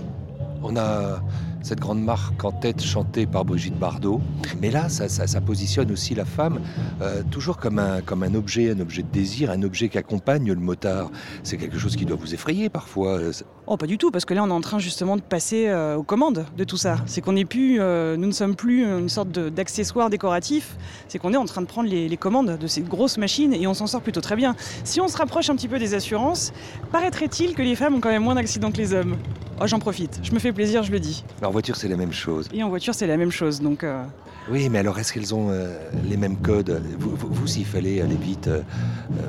On 0.63 0.75
a 0.77 1.21
cette 1.65 1.79
grande 1.79 2.03
marque 2.03 2.43
en 2.43 2.51
tête 2.51 2.83
chantée 2.83 3.25
par 3.25 3.43
Brigitte 3.43 3.77
Bardot. 3.77 4.21
Mais 4.61 4.69
là, 4.69 4.87
ça, 4.87 5.41
positionne 5.41 5.91
aussi 5.91 6.13
la 6.13 6.25
femme 6.25 6.59
euh, 7.01 7.23
toujours 7.31 7.57
comme 7.57 7.79
un, 7.79 8.01
comme 8.01 8.21
un 8.21 8.35
objet, 8.35 8.69
un 8.71 8.79
objet 8.79 9.01
de 9.01 9.07
désir, 9.07 9.49
un 9.49 9.63
objet 9.63 9.89
qui 9.89 9.97
accompagne 9.97 10.51
le 10.51 10.59
motard. 10.59 11.09
C'est 11.41 11.57
quelque 11.57 11.79
chose 11.79 11.95
qui 11.95 12.05
doit 12.05 12.17
vous 12.17 12.35
effrayer 12.35 12.69
parfois. 12.69 13.19
Oh, 13.67 13.77
pas 13.77 13.87
du 13.87 13.97
tout, 13.97 14.11
parce 14.11 14.25
que 14.25 14.35
là, 14.35 14.43
on 14.43 14.49
est 14.49 14.53
en 14.53 14.61
train 14.61 14.77
justement 14.77 15.15
de 15.15 15.21
passer 15.21 15.67
euh, 15.67 15.95
aux 15.95 16.03
commandes 16.03 16.45
de 16.55 16.63
tout 16.63 16.77
ça. 16.77 16.97
C'est 17.07 17.21
qu'on 17.21 17.33
n'est 17.33 17.45
plus, 17.45 17.81
euh, 17.81 18.15
nous 18.15 18.27
ne 18.27 18.31
sommes 18.31 18.55
plus 18.55 18.83
une 18.83 19.09
sorte 19.09 19.29
d'accessoire 19.31 20.11
décoratif, 20.11 20.77
c'est 21.07 21.17
qu'on 21.17 21.33
est 21.33 21.37
en 21.37 21.45
train 21.45 21.63
de 21.63 21.67
prendre 21.67 21.89
les, 21.89 22.07
les, 22.07 22.17
commandes 22.17 22.59
de 22.59 22.67
ces 22.67 22.81
grosses 22.81 23.17
machines 23.17 23.55
et 23.55 23.65
on 23.65 23.73
s'en 23.73 23.87
sort 23.87 24.01
plutôt 24.01 24.21
très 24.21 24.35
bien. 24.35 24.55
Si 24.83 25.01
on 25.01 25.07
se 25.07 25.17
rapproche 25.17 25.49
un 25.49 25.55
petit 25.55 25.67
peu 25.67 25.79
des 25.79 25.95
assurances, 25.95 26.53
paraîtrait-il 26.91 27.55
que 27.55 27.63
les 27.63 27.75
femmes 27.75 27.95
ont 27.95 28.01
quand 28.01 28.11
même 28.11 28.23
moins 28.23 28.35
d'accidents 28.35 28.71
que 28.71 28.77
les 28.77 28.93
hommes? 28.93 29.17
Oh, 29.61 29.67
j'en 29.67 29.79
profite, 29.79 30.19
je 30.21 30.33
me 30.33 30.39
fais 30.39 30.51
plaisir, 30.51 30.83
je 30.83 30.91
le 30.91 30.99
dis. 30.99 31.23
En 31.41 31.49
voiture, 31.49 31.77
c'est 31.77 31.87
la 31.87 31.95
même 31.95 32.11
chose. 32.11 32.49
Et 32.53 32.61
en 32.61 32.67
voiture, 32.67 32.93
c'est 32.93 33.07
la 33.07 33.15
même 33.15 33.31
chose, 33.31 33.61
donc... 33.61 33.85
Euh, 33.85 34.03
oui, 34.51 34.67
mais 34.69 34.79
alors 34.79 34.99
est-ce 34.99 35.13
qu'elles 35.13 35.33
ont 35.33 35.47
euh, 35.49 35.75
les 36.07 36.17
mêmes 36.17 36.35
codes? 36.35 36.81
Vous, 36.99 37.47
s'il 37.47 37.65
fallait 37.65 38.01
aller 38.01 38.17
vite, 38.17 38.47
euh, 38.47 38.61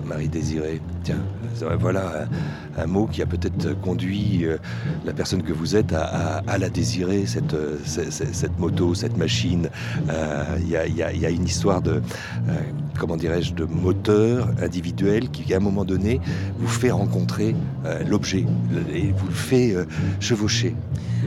Marie 0.04 0.28
Désirée, 0.28 0.82
tiens, 1.04 1.20
voilà 1.78 2.26
un, 2.76 2.86
mot 2.86 3.06
qui 3.06 3.22
a 3.22 3.26
peut-être 3.26 3.80
conduit 3.80 4.25
la 5.04 5.12
personne 5.12 5.42
que 5.42 5.52
vous 5.52 5.76
êtes 5.76 5.92
à, 5.92 6.58
la 6.58 6.68
désirer, 6.68 7.26
cette, 7.26 7.56
cette, 7.84 8.58
moto, 8.58 8.94
cette 8.94 9.16
machine. 9.16 9.68
Il 10.60 10.68
y, 10.68 10.76
a, 11.26 11.30
une 11.30 11.44
histoire 11.44 11.82
de, 11.82 12.00
comment 12.98 13.16
dirais-je, 13.16 13.54
de 13.54 13.64
moteur 13.64 14.48
individuel 14.62 15.30
qui, 15.30 15.52
à 15.52 15.56
un 15.58 15.60
moment 15.60 15.84
donné, 15.84 16.20
vous 16.58 16.68
fait 16.68 16.90
rencontrer 16.90 17.54
l'objet 18.08 18.44
et 18.92 19.12
vous 19.12 19.26
le 19.26 19.34
fait 19.34 19.74
chevaucher. 20.20 20.74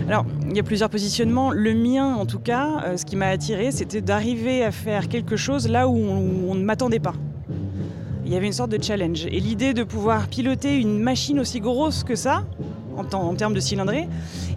Alors, 0.07 0.25
il 0.47 0.55
y 0.55 0.59
a 0.59 0.63
plusieurs 0.63 0.89
positionnements. 0.89 1.51
Le 1.51 1.73
mien, 1.73 2.15
en 2.15 2.25
tout 2.25 2.39
cas, 2.39 2.81
euh, 2.83 2.97
ce 2.97 3.05
qui 3.05 3.15
m'a 3.15 3.27
attiré, 3.27 3.71
c'était 3.71 4.01
d'arriver 4.01 4.63
à 4.63 4.71
faire 4.71 5.07
quelque 5.07 5.35
chose 5.35 5.67
là 5.67 5.87
où 5.87 5.95
on, 5.95 6.55
ne 6.55 6.63
m'attendait 6.63 6.99
pas. 6.99 7.13
Il 8.25 8.33
y 8.33 8.35
avait 8.35 8.47
une 8.47 8.53
sorte 8.53 8.71
de 8.71 8.81
challenge. 8.81 9.25
Et 9.25 9.39
l'idée 9.39 9.73
de 9.73 9.83
pouvoir 9.83 10.27
piloter 10.27 10.77
une 10.77 10.99
machine 10.99 11.39
aussi 11.39 11.59
grosse 11.59 12.03
que 12.03 12.15
ça, 12.15 12.43
en, 12.97 13.35
termes 13.35 13.53
de 13.53 13.59
cylindrée, 13.59 14.07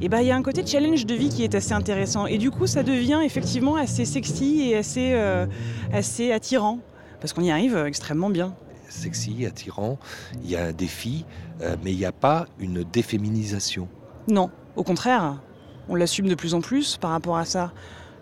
et 0.00 0.08
ben, 0.08 0.20
il 0.20 0.26
y 0.26 0.30
a 0.30 0.36
un 0.36 0.42
côté 0.42 0.64
challenge 0.66 1.06
de 1.06 1.14
vie 1.14 1.28
qui 1.28 1.44
est 1.44 1.54
assez 1.54 1.72
intéressant. 1.72 2.26
Et 2.26 2.38
du 2.38 2.50
coup, 2.50 2.66
ça 2.66 2.82
devient 2.82 3.20
effectivement 3.24 3.76
assez 3.76 4.04
sexy 4.04 4.62
et 4.68 4.76
assez, 4.76 5.12
euh, 5.12 5.46
assez 5.92 6.32
attirant, 6.32 6.80
parce 7.20 7.32
qu'on 7.32 7.42
y 7.42 7.50
arrive 7.50 7.76
extrêmement 7.86 8.30
bien 8.30 8.54
sexy, 8.92 9.46
attirant, 9.46 9.98
il 10.44 10.50
y 10.50 10.56
a 10.56 10.66
un 10.66 10.72
défi, 10.72 11.24
euh, 11.62 11.76
mais 11.82 11.92
il 11.92 11.98
n'y 11.98 12.04
a 12.04 12.12
pas 12.12 12.46
une 12.58 12.84
déféminisation 12.84 13.88
Non, 14.28 14.50
au 14.76 14.84
contraire, 14.84 15.40
on 15.88 15.94
l'assume 15.94 16.28
de 16.28 16.34
plus 16.34 16.54
en 16.54 16.60
plus 16.60 16.96
par 16.98 17.10
rapport 17.10 17.36
à 17.36 17.44
ça. 17.44 17.72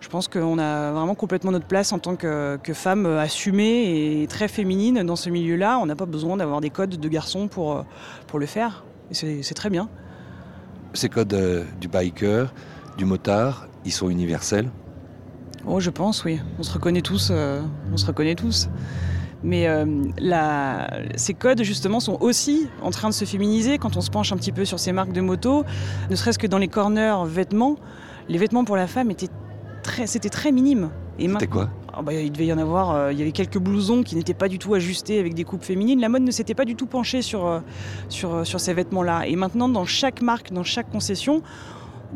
Je 0.00 0.08
pense 0.08 0.28
qu'on 0.28 0.58
a 0.58 0.92
vraiment 0.92 1.14
complètement 1.14 1.50
notre 1.50 1.66
place 1.66 1.92
en 1.92 1.98
tant 1.98 2.16
que, 2.16 2.58
que 2.62 2.72
femme 2.72 3.04
assumée 3.04 4.22
et 4.22 4.26
très 4.28 4.48
féminine 4.48 5.02
dans 5.02 5.16
ce 5.16 5.28
milieu-là. 5.28 5.78
On 5.78 5.84
n'a 5.84 5.96
pas 5.96 6.06
besoin 6.06 6.38
d'avoir 6.38 6.62
des 6.62 6.70
codes 6.70 6.98
de 6.98 7.08
garçons 7.08 7.48
pour, 7.48 7.84
pour 8.26 8.38
le 8.38 8.46
faire. 8.46 8.84
Et 9.10 9.42
c'est 9.42 9.54
très 9.54 9.70
bien. 9.70 9.88
Ces 10.94 11.08
codes 11.08 11.34
euh, 11.34 11.64
du 11.80 11.88
biker, 11.88 12.52
du 12.96 13.04
motard, 13.04 13.68
ils 13.84 13.92
sont 13.92 14.08
universels? 14.08 14.70
Oh, 15.66 15.80
je 15.80 15.90
pense, 15.90 16.24
oui. 16.24 16.40
On 16.58 16.62
se 16.62 16.72
reconnaît 16.72 17.02
tous. 17.02 17.28
euh, 17.30 17.62
on 17.92 17.96
se 17.96 18.06
reconnaît 18.06 18.34
tous. 18.34 18.68
Mais 19.42 19.66
euh, 19.68 19.86
la- 20.18 20.90
ces 21.16 21.34
codes, 21.34 21.62
justement, 21.62 22.00
sont 22.00 22.18
aussi 22.20 22.68
en 22.82 22.90
train 22.90 23.08
de 23.08 23.14
se 23.14 23.24
féminiser 23.24 23.78
quand 23.78 23.96
on 23.96 24.00
se 24.00 24.10
penche 24.10 24.32
un 24.32 24.36
petit 24.36 24.52
peu 24.52 24.64
sur 24.64 24.78
ces 24.78 24.92
marques 24.92 25.12
de 25.12 25.20
moto. 25.20 25.64
Ne 26.10 26.16
serait-ce 26.16 26.38
que 26.38 26.46
dans 26.46 26.58
les 26.58 26.68
corners 26.68 27.24
vêtements, 27.26 27.76
les 28.28 28.38
vêtements 28.38 28.64
pour 28.64 28.76
la 28.76 28.86
femme 28.86 29.10
étaient 29.10 29.28
très, 29.82 30.06
c'était 30.06 30.28
très 30.28 30.52
minime. 30.52 30.90
C'était 31.18 31.46
quoi? 31.46 31.68
Ah 32.00 32.02
bah, 32.02 32.12
euh, 32.12 33.12
il 33.12 33.18
y 33.18 33.22
avait 33.22 33.32
quelques 33.32 33.58
blousons 33.58 34.02
qui 34.02 34.16
n'étaient 34.16 34.32
pas 34.32 34.48
du 34.48 34.58
tout 34.58 34.72
ajustés 34.72 35.20
avec 35.20 35.34
des 35.34 35.44
coupes 35.44 35.62
féminines. 35.62 36.00
La 36.00 36.08
mode 36.08 36.22
ne 36.22 36.30
s'était 36.30 36.54
pas 36.54 36.64
du 36.64 36.74
tout 36.74 36.86
penchée 36.86 37.20
sur, 37.20 37.46
euh, 37.46 37.60
euh, 38.24 38.44
ces 38.44 38.72
vêtements-là. 38.72 39.26
Et 39.26 39.36
maintenant, 39.36 39.68
dans 39.68 39.84
chaque 39.84 40.22
marque, 40.22 40.50
dans 40.50 40.62
chaque 40.64 40.90
concession, 40.90 41.42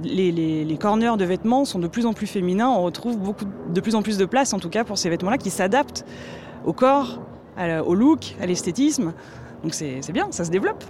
les, 0.02 0.32
les- 0.32 0.78
corners 0.78 1.18
de 1.18 1.24
vêtements 1.26 1.66
sont 1.66 1.78
de 1.78 1.86
plus 1.86 2.06
en 2.06 2.14
plus 2.14 2.26
féminins. 2.26 2.70
On 2.70 2.82
retrouve 2.82 3.18
beaucoup, 3.18 3.44
de 3.44 3.80
plus 3.82 3.94
en 3.94 4.00
plus 4.00 4.16
de 4.16 4.24
place, 4.24 4.54
en 4.54 4.58
tout 4.58 4.70
cas, 4.70 4.84
pour 4.84 4.96
ces 4.96 5.10
vêtements-là 5.10 5.36
qui 5.38 5.50
s'adaptent 5.50 6.06
au 6.64 6.72
corps, 6.72 7.20
au 7.86 7.94
look, 7.94 8.36
à 8.40 8.46
l'esthétisme. 8.46 9.12
Donc 9.62 9.74
c'est 9.74 10.12
bien, 10.12 10.28
ça 10.30 10.44
se 10.46 10.50
développe. 10.50 10.82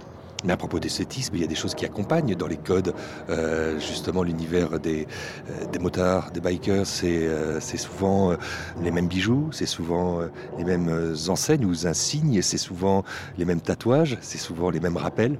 Mais 0.45 0.53
à 0.53 0.57
propos 0.57 0.79
d'esthétisme, 0.79 1.35
il 1.35 1.41
y 1.41 1.43
a 1.43 1.47
des 1.47 1.55
choses 1.55 1.73
qui 1.73 1.85
accompagnent 1.85 2.35
dans 2.35 2.47
les 2.47 2.57
codes, 2.57 2.93
euh, 3.29 3.79
justement 3.79 4.21
l'univers 4.21 4.79
des, 4.79 5.07
euh, 5.49 5.65
des 5.71 5.79
motards, 5.79 6.31
des 6.31 6.39
bikers, 6.39 6.85
c'est 6.85 7.27
euh, 7.27 7.59
souvent 7.59 8.35
les 8.81 8.91
mêmes 8.91 9.07
bijoux, 9.07 9.49
c'est 9.51 9.65
souvent 9.65 10.19
les 10.57 10.63
mêmes 10.63 11.15
enseignes 11.27 11.65
ou 11.65 11.87
insignes, 11.87 12.41
c'est 12.41 12.57
souvent 12.57 13.03
les 13.37 13.45
mêmes 13.45 13.59
tatouages, 13.59 14.17
c'est 14.21 14.37
souvent 14.37 14.69
les 14.69 14.79
mêmes 14.79 14.97
rappels. 14.97 15.37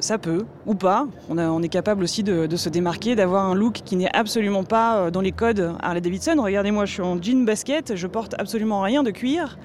Ça 0.00 0.16
peut, 0.16 0.46
ou 0.64 0.74
pas. 0.74 1.08
On, 1.28 1.62
est 1.62 1.68
capable 1.68 2.04
aussi 2.04 2.22
de, 2.22 2.56
se 2.56 2.68
démarquer, 2.68 3.16
d'avoir 3.16 3.46
un 3.46 3.54
look 3.54 3.82
qui 3.84 3.96
n'est 3.96 4.14
absolument 4.14 4.62
pas 4.62 5.10
dans 5.10 5.20
les 5.20 5.32
codes 5.32 5.74
Harley 5.80 6.00
Davidson. 6.00 6.36
Regardez-moi, 6.38 6.84
je 6.84 6.92
suis 6.92 7.02
en 7.02 7.20
jean 7.20 7.44
basket, 7.44 7.96
je 7.96 8.06
porte 8.06 8.34
absolument 8.38 8.80
rien 8.80 9.02
de 9.02 9.10
cuir 9.10 9.58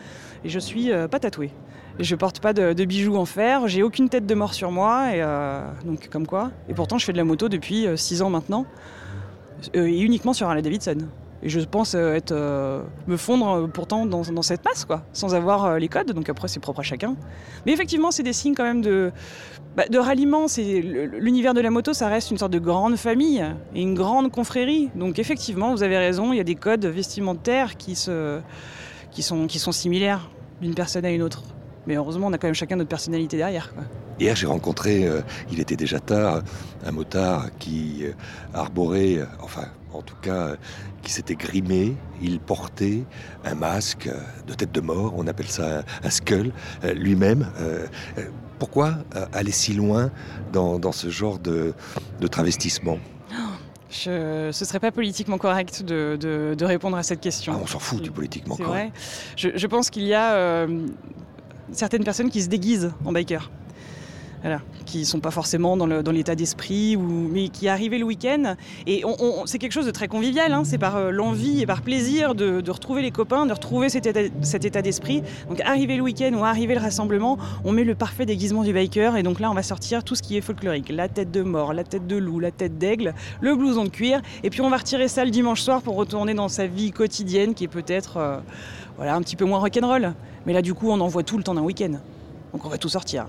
et 0.43 0.49
je 0.49 0.59
suis 0.59 0.89
pas 1.11 1.19
tatouée. 1.19 1.51
Je 1.99 2.15
porte 2.15 2.39
pas 2.39 2.53
de, 2.53 2.85
bijoux 2.85 3.15
en 3.17 3.25
fer, 3.25 3.67
j'ai 3.67 3.83
aucune 3.83 4.09
tête 4.09 4.25
de 4.25 4.35
mort 4.35 4.53
sur 4.53 4.71
moi, 4.71 5.15
et 5.15 5.21
euh, 5.21 5.61
donc 5.85 6.09
comme 6.09 6.25
quoi. 6.25 6.51
Et 6.67 6.73
pourtant, 6.73 6.97
je 6.97 7.05
fais 7.05 7.13
de 7.13 7.17
la 7.17 7.23
moto 7.23 7.49
depuis 7.49 7.87
6 7.95 8.21
ans 8.21 8.29
maintenant, 8.29 8.65
euh, 9.75 9.85
et 9.85 9.99
uniquement 9.99 10.33
sur 10.33 10.47
Harley 10.47 10.61
Davidson. 10.61 11.07
Et 11.43 11.49
je 11.49 11.59
pense 11.59 11.93
euh, 11.93 12.15
être, 12.15 12.31
euh, 12.31 12.81
me 13.05 13.17
fondre 13.17 13.49
euh, 13.49 13.67
pourtant 13.67 14.05
dans, 14.05 14.23
cette 14.41 14.63
masse, 14.63 14.85
quoi, 14.85 15.03
sans 15.11 15.35
avoir 15.35 15.65
euh, 15.65 15.77
les 15.77 15.89
codes. 15.89 16.13
Donc 16.13 16.29
après, 16.29 16.47
c'est 16.47 16.61
propre 16.61 16.79
à 16.79 16.83
chacun. 16.83 17.17
Mais 17.65 17.73
effectivement, 17.73 18.11
c'est 18.11 18.23
des 18.23 18.31
signes 18.31 18.55
quand 18.55 18.63
même 18.63 18.81
de, 18.81 19.11
bah, 19.75 19.83
ralliement. 19.93 20.47
C'est 20.47 20.79
l'univers 20.81 21.53
de 21.53 21.59
la 21.59 21.69
moto, 21.69 21.91
ça 21.91 22.07
reste 22.07 22.31
une 22.31 22.37
sorte 22.37 22.53
de 22.53 22.59
grande 22.59 22.95
famille 22.95 23.43
et 23.75 23.81
une 23.81 23.93
grande 23.93 24.31
confrérie. 24.31 24.89
Donc 24.95 25.19
effectivement, 25.19 25.71
vous 25.71 25.83
avez 25.83 25.97
raison, 25.97 26.31
il 26.31 26.37
y 26.37 26.41
a 26.41 26.45
des 26.45 26.55
codes 26.55 26.85
vestimentaires 26.85 27.75
qui 27.75 27.95
sont 27.95 28.41
similaires 29.71 30.29
d'une 30.61 30.75
personne 30.75 31.03
à 31.03 31.11
une 31.11 31.23
autre. 31.23 31.43
Mais 31.87 31.95
heureusement, 31.95 32.27
on 32.27 32.33
a 32.33 32.37
quand 32.37 32.47
même 32.47 32.53
chacun 32.55 32.75
notre 32.75 32.89
personnalité 32.89 33.37
derrière. 33.37 33.73
Quoi. 33.73 33.83
Hier, 34.19 34.35
j'ai 34.35 34.47
rencontré, 34.47 35.05
euh, 35.05 35.21
il 35.51 35.59
était 35.59 35.75
déjà 35.75 35.99
tard, 35.99 36.41
un 36.85 36.91
motard 36.91 37.47
qui 37.59 38.03
euh, 38.03 38.11
arborait, 38.53 39.17
euh, 39.17 39.25
enfin, 39.41 39.65
en 39.93 40.01
tout 40.01 40.15
cas, 40.21 40.55
qui 41.01 41.11
s'était 41.11 41.35
grimé. 41.35 41.95
Il 42.21 42.39
portait 42.39 43.03
un 43.43 43.55
masque 43.55 44.09
de 44.47 44.53
tête 44.53 44.71
de 44.71 44.81
mort, 44.81 45.13
on 45.17 45.27
appelle 45.27 45.49
ça 45.49 45.79
un, 45.79 45.83
un 46.07 46.09
skull, 46.09 46.51
lui-même. 46.95 47.47
Pourquoi 48.59 48.93
aller 49.33 49.51
si 49.51 49.73
loin 49.73 50.09
dans, 50.53 50.79
dans 50.79 50.93
ce 50.93 51.09
genre 51.09 51.37
de, 51.37 51.73
de 52.21 52.27
travestissement? 52.27 52.97
Je, 53.89 54.49
ce 54.51 54.65
serait 54.65 54.79
pas 54.79 54.91
politiquement 54.91 55.37
correct 55.37 55.83
de, 55.83 56.17
de- 56.19 56.55
de 56.57 56.65
répondre 56.65 56.97
à 56.97 57.03
cette 57.03 57.19
question. 57.19 57.53
Ah, 57.55 57.59
On 57.61 57.67
s'en 57.67 57.77
fout 57.77 58.01
du 58.01 58.09
politiquement 58.09 58.55
correct. 58.55 58.69
vrai. 58.69 58.91
Je, 59.35 59.49
je 59.55 59.67
pense 59.67 59.91
qu'il 59.91 60.03
y 60.03 60.15
a 60.15 60.33
euh, 60.33 60.87
certaines 61.71 62.03
personnes 62.03 62.29
qui 62.29 62.41
se 62.41 62.49
déguisent 62.49 62.91
en 63.05 63.11
biker. 63.11 63.49
Voilà, 64.41 64.59
qui 64.85 65.05
sont 65.05 65.21
pas 65.21 65.31
forcément 65.31 65.77
dans 65.77 66.11
l'état 66.11 66.35
d'esprit, 66.35 66.97
ou, 66.97 67.29
mais 67.31 67.47
qui 67.47 67.69
arrivaient 67.69 67.97
le 67.97 68.03
week-end. 68.03 68.55
Et 68.85 69.05
on- 69.05 69.45
c'est 69.45 69.57
quelque 69.57 69.71
chose 69.71 69.85
de 69.85 69.91
très 69.91 70.09
convivial, 70.09 70.51
hein, 70.51 70.63
c'est 70.65 70.77
par 70.77 70.97
euh, 70.97 71.11
l'envie 71.11 71.61
et 71.61 71.65
par 71.65 71.81
plaisir 71.81 72.35
de, 72.35 72.61
retrouver 72.69 73.01
les 73.01 73.11
copains, 73.11 73.45
de 73.45 73.53
retrouver 73.53 73.87
cet 73.87 74.05
état, 74.05 74.19
cet 74.41 74.65
état 74.65 74.81
d'esprit. 74.81 75.23
Donc 75.47 75.61
arriver 75.61 75.95
le 75.95 76.01
week-end 76.03 76.33
ou 76.33 76.43
arriver 76.43 76.75
le 76.75 76.81
rassemblement, 76.81 77.37
on 77.63 77.71
met 77.71 77.85
le 77.85 77.95
parfait 77.95 78.25
déguisement 78.25 78.63
du 78.63 78.73
biker, 78.73 79.15
et 79.15 79.23
donc 79.23 79.39
là 79.39 79.49
on 79.49 79.53
va 79.53 79.63
sortir 79.63 80.03
tout 80.03 80.15
ce 80.15 80.21
qui 80.21 80.35
est 80.35 80.41
folklorique. 80.41 80.89
La 80.89 81.07
tête 81.07 81.31
de 81.31 81.41
mort, 81.41 81.71
la 81.71 81.85
tête 81.85 82.05
de 82.05 82.17
loup, 82.17 82.41
la 82.41 82.51
tête 82.51 82.77
d'aigle, 82.77 83.13
le 83.39 83.55
blouson 83.55 83.85
de 83.85 83.89
cuir, 83.89 84.21
et 84.43 84.49
puis 84.49 84.59
on 84.59 84.69
va 84.69 84.75
retirer 84.75 85.07
ça 85.07 85.23
le 85.23 85.31
dimanche 85.31 85.61
soir 85.61 85.81
pour 85.81 85.95
retourner 85.95 86.33
dans 86.33 86.49
sa 86.49 86.67
vie 86.67 86.91
quotidienne 86.91 87.53
qui 87.53 87.63
est 87.63 87.69
peut-être 87.69 88.17
euh, 88.17 88.39
voilà, 88.97 89.15
un 89.15 89.21
petit 89.21 89.35
peu 89.35 89.45
moins 89.45 89.59
rock'n'roll. 89.59 90.13
Mais 90.45 90.53
là, 90.53 90.61
du 90.61 90.73
coup, 90.73 90.89
on 90.89 90.99
en 90.99 91.07
voit 91.07 91.23
tout 91.23 91.37
le 91.37 91.43
temps 91.43 91.55
d'un 91.55 91.61
week-end. 91.61 91.99
Donc 92.51 92.65
on 92.65 92.69
va 92.69 92.77
tout 92.77 92.89
sortir. 92.89 93.27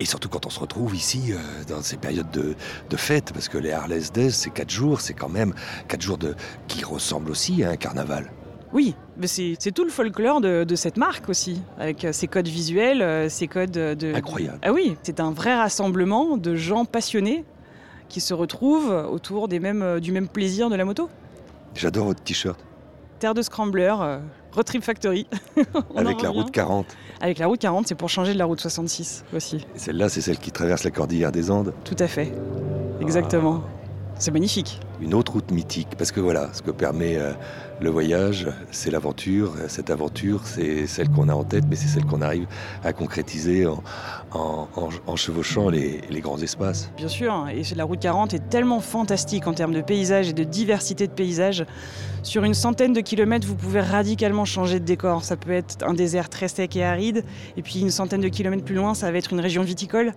Et 0.00 0.04
surtout 0.04 0.28
quand 0.28 0.46
on 0.46 0.50
se 0.50 0.58
retrouve 0.58 0.96
ici, 0.96 1.32
euh, 1.32 1.36
dans 1.68 1.82
ces 1.82 1.96
périodes 1.96 2.30
de, 2.30 2.54
de 2.90 2.96
fête, 2.96 3.32
parce 3.32 3.48
que 3.48 3.58
les 3.58 3.70
Harley's 3.70 4.10
Days, 4.10 4.32
c'est 4.32 4.50
quatre 4.50 4.70
jours, 4.70 5.00
c'est 5.00 5.14
quand 5.14 5.28
même 5.28 5.54
quatre 5.86 6.02
jours 6.02 6.18
de, 6.18 6.34
qui 6.66 6.82
ressemblent 6.84 7.30
aussi 7.30 7.62
à 7.62 7.70
un 7.70 7.76
carnaval. 7.76 8.32
Oui, 8.72 8.94
mais 9.18 9.26
c'est 9.26 9.56
tout 9.72 9.84
le 9.84 9.90
folklore 9.90 10.40
de, 10.40 10.64
de 10.64 10.74
cette 10.76 10.96
marque 10.96 11.28
aussi, 11.28 11.60
avec 11.78 12.04
euh, 12.04 12.12
ses 12.12 12.26
codes 12.26 12.48
visuels, 12.48 13.02
euh, 13.02 13.28
ses 13.28 13.46
codes 13.46 13.70
de... 13.70 14.14
Incroyable. 14.14 14.58
Ah 14.62 14.72
oui, 14.72 14.96
c'est 15.02 15.20
un 15.20 15.30
vrai 15.30 15.54
rassemblement 15.54 16.36
de 16.36 16.56
gens 16.56 16.84
passionnés 16.84 17.44
qui 18.08 18.20
se 18.20 18.34
retrouvent 18.34 18.90
autour 19.10 19.46
des 19.46 19.60
mêmes, 19.60 20.00
du 20.00 20.10
même 20.10 20.26
plaisir 20.26 20.68
de 20.68 20.74
la 20.74 20.84
moto. 20.84 21.10
J'adore 21.74 22.06
votre 22.06 22.22
t-shirt, 22.22 22.58
Terre 23.22 23.34
de 23.34 23.42
Scrambler, 23.42 23.94
euh, 24.00 24.18
Road 24.52 24.64
Trip 24.64 24.82
Factory. 24.82 25.28
Avec 25.94 26.22
la 26.22 26.30
route 26.30 26.50
40. 26.50 26.86
Avec 27.20 27.38
la 27.38 27.46
route 27.46 27.60
40, 27.60 27.86
c'est 27.86 27.94
pour 27.94 28.08
changer 28.08 28.32
de 28.34 28.38
la 28.38 28.46
route 28.46 28.60
66 28.60 29.24
aussi. 29.32 29.64
Et 29.76 29.78
Celle-là, 29.78 30.08
c'est 30.08 30.20
celle 30.20 30.38
qui 30.38 30.50
traverse 30.50 30.82
la 30.82 30.90
cordillère 30.90 31.30
des 31.30 31.48
Andes. 31.48 31.72
Tout 31.84 31.94
à 32.00 32.08
fait. 32.08 32.32
Exactement. 33.00 33.62
C'est 34.22 34.30
magnifique. 34.30 34.78
Une 35.00 35.14
autre 35.14 35.32
route 35.32 35.50
mythique, 35.50 35.88
parce 35.98 36.12
que 36.12 36.20
voilà, 36.20 36.48
ce 36.52 36.62
que 36.62 36.70
permet 36.70 37.16
euh, 37.16 37.32
le 37.80 37.90
voyage, 37.90 38.46
c'est 38.70 38.92
l'aventure. 38.92 39.52
Cette 39.66 39.90
aventure, 39.90 40.42
c'est 40.44 40.86
celle 40.86 41.08
qu'on 41.08 41.28
a 41.28 41.34
en 41.34 41.42
tête, 41.42 41.64
mais 41.68 41.74
c'est 41.74 41.88
celle 41.88 42.04
qu'on 42.04 42.22
arrive 42.22 42.46
à 42.84 42.92
concrétiser 42.92 43.66
en, 43.66 43.82
en- 44.30 44.68
en- 44.76 44.88
en 45.08 45.16
chevauchant 45.16 45.70
les, 45.70 46.02
les 46.08 46.20
grands 46.20 46.38
espaces. 46.40 46.88
Bien 46.96 47.08
sûr, 47.08 47.48
et 47.52 47.62
la 47.74 47.82
route 47.82 47.98
40 47.98 48.32
est 48.34 48.48
tellement 48.48 48.78
fantastique 48.78 49.48
en 49.48 49.54
termes 49.54 49.74
de 49.74 49.80
paysage 49.80 50.28
et 50.28 50.32
de 50.32 50.44
diversité 50.44 51.08
de 51.08 51.12
paysages. 51.12 51.64
Sur 52.22 52.44
une 52.44 52.54
centaine 52.54 52.92
de 52.92 53.00
kilomètres, 53.00 53.48
vous 53.48 53.56
pouvez 53.56 53.80
radicalement 53.80 54.44
changer 54.44 54.78
de 54.78 54.84
décor. 54.84 55.24
Ça 55.24 55.36
peut 55.36 55.50
être 55.50 55.84
un 55.84 55.94
désert 55.94 56.28
très 56.28 56.46
sec 56.46 56.76
et 56.76 56.84
aride, 56.84 57.24
et 57.56 57.62
puis 57.62 57.80
une 57.80 57.90
centaine 57.90 58.20
de 58.20 58.28
kilomètres 58.28 58.62
plus 58.64 58.76
loin, 58.76 58.94
ça 58.94 59.10
va 59.10 59.18
être 59.18 59.32
une 59.32 59.40
région 59.40 59.64
viticole. 59.64 60.12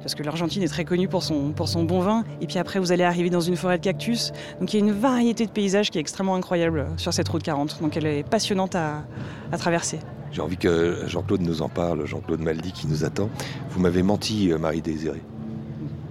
Parce 0.00 0.14
que 0.14 0.22
l'Argentine 0.22 0.62
est 0.62 0.68
très 0.68 0.84
connue 0.84 1.08
pour 1.08 1.22
son, 1.22 1.50
pour 1.52 1.68
son 1.68 1.84
bon 1.84 2.00
vin. 2.00 2.24
Et 2.40 2.46
puis 2.46 2.58
après, 2.58 2.78
vous 2.78 2.92
allez 2.92 3.04
arriver 3.04 3.30
dans 3.30 3.40
une 3.40 3.56
forêt 3.56 3.78
de 3.78 3.84
cactus. 3.84 4.32
Donc 4.60 4.72
il 4.72 4.78
y 4.78 4.82
a 4.82 4.84
une 4.86 4.92
variété 4.92 5.44
de 5.44 5.50
paysages 5.50 5.90
qui 5.90 5.98
est 5.98 6.00
extrêmement 6.00 6.34
incroyable 6.36 6.86
sur 6.96 7.12
cette 7.12 7.28
route 7.28 7.42
40. 7.42 7.80
Donc 7.80 7.96
elle 7.96 8.06
est 8.06 8.22
passionnante 8.22 8.74
à, 8.74 9.04
à 9.52 9.58
traverser. 9.58 9.98
J'ai 10.30 10.42
envie 10.42 10.56
que 10.56 11.04
Jean-Claude 11.06 11.40
nous 11.40 11.62
en 11.62 11.68
parle, 11.68 12.06
Jean-Claude 12.06 12.40
Maldy 12.40 12.72
qui 12.72 12.86
nous 12.86 13.04
attend. 13.04 13.30
Vous 13.70 13.80
m'avez 13.80 14.02
menti, 14.02 14.52
euh, 14.52 14.58
Marie 14.58 14.82
Désirée. 14.82 15.22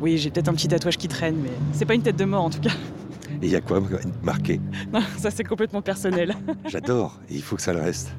Oui, 0.01 0.17
j'ai 0.17 0.29
peut-être 0.29 0.49
un 0.49 0.53
petit 0.53 0.67
tatouage 0.67 0.97
qui 0.97 1.07
traîne, 1.07 1.37
mais 1.41 1.49
c'est 1.71 1.85
pas 1.85 1.95
une 1.95 2.01
tête 2.01 2.17
de 2.17 2.25
mort 2.25 2.43
en 2.43 2.49
tout 2.49 2.59
cas. 2.59 2.71
Et 3.41 3.45
il 3.45 3.51
y 3.51 3.55
a 3.55 3.61
quoi 3.61 3.81
marqué 4.23 4.59
Non, 4.91 5.01
ça 5.17 5.31
c'est 5.31 5.43
complètement 5.43 5.81
personnel. 5.81 6.35
J'adore, 6.67 7.19
et 7.29 7.35
il 7.35 7.41
faut 7.41 7.55
que 7.55 7.61
ça 7.61 7.73
le 7.73 7.81
reste. 7.81 8.11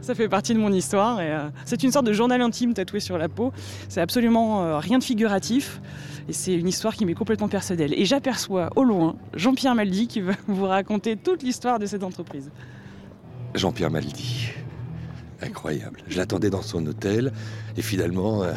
Ça 0.00 0.14
fait 0.14 0.28
partie 0.28 0.54
de 0.54 0.58
mon 0.58 0.72
histoire 0.72 1.20
et 1.20 1.30
euh, 1.30 1.48
c'est 1.64 1.82
une 1.82 1.92
sorte 1.92 2.06
de 2.06 2.12
journal 2.12 2.40
intime 2.40 2.74
tatoué 2.74 3.00
sur 3.00 3.18
la 3.18 3.28
peau. 3.28 3.52
C'est 3.88 4.00
absolument 4.00 4.62
euh, 4.62 4.78
rien 4.78 4.98
de 4.98 5.04
figuratif 5.04 5.80
et 6.28 6.32
c'est 6.32 6.54
une 6.54 6.68
histoire 6.68 6.94
qui 6.94 7.06
m'est 7.06 7.14
complètement 7.14 7.48
personnelle. 7.48 7.94
Et 7.94 8.04
j'aperçois 8.04 8.70
au 8.76 8.84
loin 8.84 9.16
Jean-Pierre 9.34 9.74
Maldy 9.74 10.06
qui 10.06 10.20
va 10.20 10.32
vous 10.46 10.66
raconter 10.66 11.16
toute 11.16 11.42
l'histoire 11.42 11.78
de 11.78 11.86
cette 11.86 12.04
entreprise. 12.04 12.50
Jean-Pierre 13.54 13.90
Maldy. 13.90 14.50
Incroyable. 15.42 16.00
Je 16.08 16.16
l'attendais 16.16 16.50
dans 16.50 16.62
son 16.62 16.86
hôtel 16.86 17.32
et 17.76 17.82
finalement, 17.82 18.42
euh, 18.42 18.52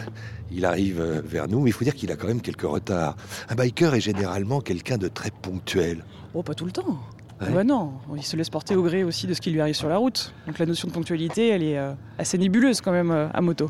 il 0.51 0.65
arrive 0.65 1.01
euh, 1.01 1.21
vers 1.23 1.47
nous. 1.47 1.61
Mais 1.61 1.69
il 1.69 1.73
faut 1.73 1.83
dire 1.83 1.95
qu'il 1.95 2.11
a 2.11 2.15
quand 2.15 2.27
même 2.27 2.41
quelques 2.41 2.63
retards. 2.63 3.15
Un 3.49 3.55
biker 3.55 3.93
est 3.95 4.01
généralement 4.01 4.61
quelqu'un 4.61 4.97
de 4.97 5.07
très 5.07 5.31
ponctuel. 5.31 6.03
Oh, 6.33 6.43
pas 6.43 6.53
tout 6.53 6.65
le 6.65 6.71
temps. 6.71 6.99
Ouais. 7.41 7.51
Bah 7.51 7.63
non, 7.63 7.93
il 8.15 8.23
se 8.23 8.37
laisse 8.37 8.49
porter 8.49 8.75
au 8.75 8.83
gré 8.83 9.03
aussi 9.03 9.27
de 9.27 9.33
ce 9.33 9.41
qui 9.41 9.51
lui 9.51 9.59
arrive 9.59 9.75
sur 9.75 9.89
la 9.89 9.97
route. 9.97 10.33
Donc 10.47 10.59
la 10.59 10.65
notion 10.65 10.87
de 10.87 10.93
ponctualité, 10.93 11.49
elle 11.49 11.63
est 11.63 11.77
euh, 11.77 11.93
assez 12.17 12.37
nébuleuse 12.37 12.81
quand 12.81 12.91
même 12.91 13.11
euh, 13.11 13.27
à 13.33 13.41
moto. 13.41 13.69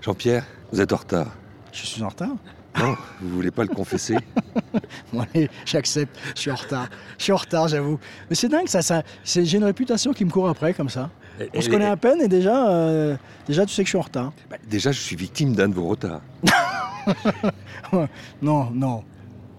Jean-Pierre, 0.00 0.46
vous 0.72 0.80
êtes 0.80 0.92
en 0.92 0.96
retard. 0.96 1.36
Je 1.72 1.86
suis 1.86 2.02
en 2.02 2.08
retard. 2.08 2.36
Non, 2.78 2.96
vous 3.20 3.28
voulez 3.34 3.50
pas 3.50 3.64
le 3.64 3.74
confesser? 3.74 4.16
Bon, 5.12 5.20
allez, 5.34 5.50
j'accepte. 5.66 6.18
Je 6.34 6.40
suis 6.40 6.50
en 6.50 6.54
retard. 6.54 6.88
Je 7.18 7.24
suis 7.24 7.32
en 7.32 7.36
retard, 7.36 7.68
j'avoue. 7.68 7.98
Mais 8.30 8.34
c'est 8.34 8.48
dingue, 8.48 8.68
ça. 8.68 8.80
ça 8.80 9.02
c'est, 9.22 9.44
j'ai 9.44 9.58
une 9.58 9.64
réputation 9.64 10.12
qui 10.14 10.24
me 10.24 10.30
court 10.30 10.48
après, 10.48 10.72
comme 10.72 10.88
ça. 10.88 11.10
On 11.54 11.60
se 11.60 11.68
connaît 11.68 11.86
à 11.86 11.96
peine 11.96 12.20
et 12.20 12.28
déjà, 12.28 12.68
euh, 12.68 13.16
déjà, 13.46 13.66
tu 13.66 13.74
sais 13.74 13.82
que 13.82 13.86
je 13.86 13.90
suis 13.90 13.98
en 13.98 14.02
retard. 14.02 14.32
Bah, 14.50 14.56
Déjà, 14.68 14.92
je 14.92 15.00
suis 15.00 15.16
victime 15.16 15.54
d'un 15.54 15.68
de 15.68 15.74
vos 15.74 15.88
retards. 15.88 16.22
Non, 18.40 18.70
non. 18.70 19.02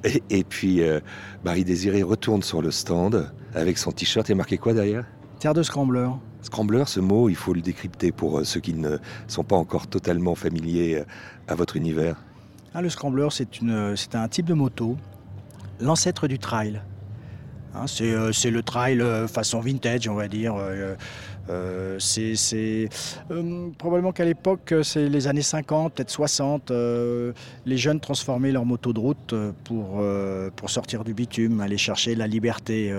Et, 0.03 0.23
et 0.29 0.43
puis, 0.43 0.81
euh, 0.81 0.99
Marie-Désirée 1.43 2.01
retourne 2.01 2.41
sur 2.41 2.61
le 2.61 2.71
stand 2.71 3.31
avec 3.53 3.77
son 3.77 3.91
t-shirt. 3.91 4.29
A 4.29 4.35
marqué 4.35 4.57
quoi 4.57 4.73
derrière? 4.73 5.05
Terre 5.39 5.53
de 5.53 5.61
scrambler. 5.61 6.07
Scrambler, 6.41 6.83
ce 6.87 6.99
mot, 6.99 7.29
il 7.29 7.35
faut 7.35 7.53
le 7.53 7.61
décrypter 7.61 8.11
pour 8.11 8.39
euh, 8.39 8.43
ceux 8.43 8.59
qui 8.59 8.73
ne 8.73 8.97
sont 9.27 9.43
pas 9.43 9.55
encore 9.55 9.87
totalement 9.87 10.35
familiers 10.35 11.03
à 11.47 11.55
votre 11.55 11.75
univers. 11.75 12.15
Ah, 12.73 12.81
le 12.81 12.89
scrambler, 12.89 13.27
c'est, 13.29 14.15
un 14.15 14.27
type 14.27 14.45
de 14.45 14.53
moto, 14.53 14.97
l'ancêtre 15.79 16.27
du 16.27 16.39
trail. 16.39 16.81
Hein, 17.75 17.85
c'est, 17.87 18.51
le 18.51 18.61
trail 18.63 19.03
façon 19.27 19.59
vintage, 19.59 20.07
on 20.07 20.15
va 20.15 20.27
dire. 20.27 20.55
Euh, 21.49 21.97
c'est, 21.99 22.89
euh, 23.31 23.69
probablement 23.77 24.11
qu'à 24.11 24.25
l'époque, 24.25 24.73
c'est 24.83 25.09
les 25.09 25.27
années 25.27 25.41
50, 25.41 25.93
peut-être 25.93 26.09
60, 26.09 26.71
euh, 26.71 27.33
les 27.65 27.77
jeunes 27.77 27.99
transformaient 27.99 28.51
leur 28.51 28.65
moto 28.65 28.93
de 28.93 28.99
route 28.99 29.35
pour, 29.63 30.01
sortir 30.69 31.03
du 31.03 31.13
bitume, 31.13 31.59
aller 31.59 31.77
chercher 31.77 32.15
la 32.15 32.25
liberté 32.25 32.93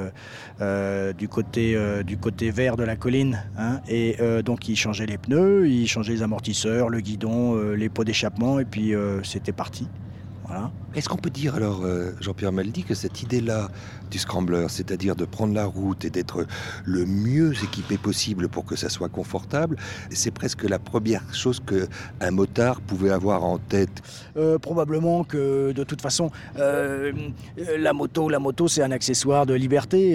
du, 0.61 1.29
côté, 1.29 2.51
vert 2.51 2.77
de 2.77 2.85
la 2.85 2.97
colline. 2.97 3.43
hein. 3.59 3.81
et 3.89 4.17
donc, 4.45 4.69
ils 4.69 4.77
changeaient 4.77 5.07
les 5.07 5.19
pneus, 5.19 5.69
ils 5.69 5.89
changeaient 5.89 6.13
les 6.13 6.23
amortisseurs, 6.23 6.89
le 6.89 7.01
guidon, 7.01 7.73
les 7.73 7.89
pots 7.89 8.05
d'échappement, 8.05 8.61
et 8.61 8.65
puis 8.65 8.93
c'était 9.23 9.53
parti. 9.53 9.89
Voilà. 10.47 10.71
Est-ce 10.95 11.09
qu'on 11.09 11.17
peut 11.17 11.31
dire 11.31 11.57
alors, 11.57 11.83
euh, 11.85 12.13
Jean-Pierre 12.21 12.53
Maldy, 12.53 12.85
que 12.85 12.95
cette 12.95 13.21
idée-là 13.23 13.69
du 14.11 14.19
scrambler, 14.19 14.67
c'est-à-dire 14.69 15.17
de 15.17 15.25
prendre 15.25 15.53
la 15.53 15.65
route 15.67 16.05
et 16.05 16.11
d'être 16.11 16.47
le 16.85 17.05
mieux 17.05 17.53
équipé 17.65 17.99
possible 17.99 18.49
pour 18.49 18.65
que 18.65 18.77
ça 18.77 18.89
soit 18.89 19.09
confortable, 19.09 19.77
c'est 20.11 20.31
presque 20.31 20.63
la 20.63 20.79
première 20.79 21.23
chose 21.35 21.61
que 21.65 21.89
un 22.21 22.31
motard 22.31 22.81
pouvait 22.81 23.11
avoir 23.11 23.43
en 23.45 23.59
tête? 23.59 24.03
Euh, 24.37 24.59
probablement 24.59 25.25
que 25.25 25.73
de 25.73 25.83
toute 25.85 26.01
façon, 26.01 26.31
euh, 26.59 27.13
la 27.79 27.93
moto, 27.93 28.29
la 28.29 28.39
moto, 28.39 28.69
c'est 28.69 28.83
un 28.83 28.93
accessoire 28.93 29.47
de 29.47 29.55
liberté. 29.55 30.15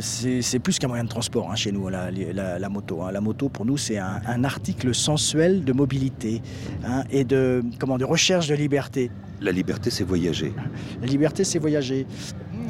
c'est 0.00 0.42
c'est 0.42 0.58
plus 0.58 0.78
qu'un 0.78 0.88
moyen 0.88 1.04
de 1.04 1.08
transport 1.08 1.50
hein, 1.50 1.54
chez 1.56 1.70
nous, 1.72 1.88
la, 1.88 2.10
la- 2.10 2.58
la 2.58 2.68
moto. 2.68 3.02
hein. 3.02 3.12
La 3.12 3.20
moto, 3.20 3.48
pour 3.48 3.64
nous, 3.64 3.76
c'est 3.76 3.98
un, 3.98 4.20
un 4.26 4.42
article 4.44 4.94
sensuel 4.94 5.64
de 5.64 5.72
mobilité 5.72 6.42
hein, 6.84 7.04
et 7.10 7.22
de, 7.24 7.62
comment, 7.78 7.96
de 7.98 8.04
recherche 8.04 8.48
de 8.48 8.54
liberté. 8.54 9.10
La 9.40 9.52
liberté, 9.52 9.88
c'est 9.90 9.99
voyager. 10.04 10.52
La 11.00 11.06
liberté, 11.06 11.44
c'est 11.44 11.58
voyager. 11.58 12.06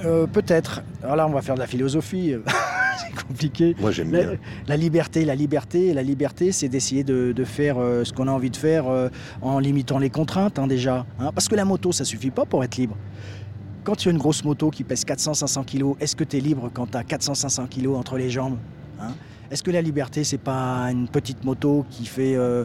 Euh, 0.05 0.27
Peut-être. 0.27 0.83
Alors 1.03 1.17
là, 1.17 1.27
on 1.27 1.33
va 1.33 1.43
faire 1.43 1.55
de 1.55 1.61
la 1.61 1.67
philosophie. 1.67 2.35
c'est 2.99 3.27
compliqué. 3.27 3.75
Moi, 3.81 3.91
j'aime 3.91 4.11
bien. 4.11 4.33
la 4.67 4.77
liberté, 4.77 5.25
la 5.25 5.35
liberté, 5.35 5.93
la 5.95 6.03
liberté, 6.03 6.53
c'est 6.53 6.69
d'essayer 6.69 7.05
de, 7.05 7.33
de 7.33 7.45
faire 7.45 7.77
euh, 7.79 8.05
ce 8.05 8.13
qu'on 8.13 8.29
a 8.29 8.31
envie 8.33 8.51
de 8.51 8.57
faire 8.57 8.87
euh, 8.89 9.09
en 9.43 9.59
limitant 9.59 9.99
les 9.99 10.11
contraintes 10.11 10.59
hein, 10.59 10.67
déjà. 10.67 11.07
hein. 11.19 11.31
Parce 11.35 11.49
que 11.49 11.55
la 11.55 11.65
moto, 11.65 11.93
ça 11.93 12.05
suffit 12.05 12.31
pas 12.31 12.45
pour 12.47 12.65
être 12.65 12.77
libre. 12.77 12.97
Quand 13.85 13.95
tu 13.97 14.09
as 14.09 14.13
une 14.13 14.19
grosse 14.19 14.45
moto 14.45 14.71
qui 14.71 14.85
pèse 14.85 15.05
400-500 15.05 15.65
kg, 15.65 15.97
est-ce 16.01 16.15
que 16.15 16.25
tu 16.25 16.37
es 16.37 16.41
libre 16.41 16.71
quand 16.73 16.91
tu 16.91 16.97
as 16.97 17.03
400-500 17.03 17.67
kg 17.69 17.89
entre 17.97 18.19
les 18.19 18.29
jambes 18.31 18.59
hein? 19.01 19.13
Est-ce 19.51 19.65
que 19.65 19.71
la 19.73 19.83
liberté, 19.83 20.23
c'est 20.23 20.39
pas 20.39 20.87
une 20.93 21.09
petite 21.09 21.45
moto 21.45 21.85
qui 21.91 22.07
fait, 22.07 22.37
euh, 22.37 22.65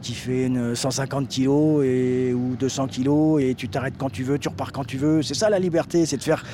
qui 0.00 0.14
fait 0.14 0.46
une 0.46 0.76
150 0.76 1.28
kg 1.28 1.82
et, 1.82 2.32
ou 2.32 2.54
200 2.56 2.86
kg 2.86 3.40
et 3.40 3.54
tu 3.56 3.68
t'arrêtes 3.68 3.94
quand 3.98 4.10
tu 4.10 4.22
veux, 4.22 4.38
tu 4.38 4.48
repars 4.48 4.70
quand 4.70 4.84
tu 4.84 4.96
veux? 4.96 5.22
C'est 5.22 5.34
ça 5.34 5.50
la 5.50 5.58
liberté, 5.58 6.06
c'est 6.06 6.16
de 6.18 6.22
faire. 6.22 6.44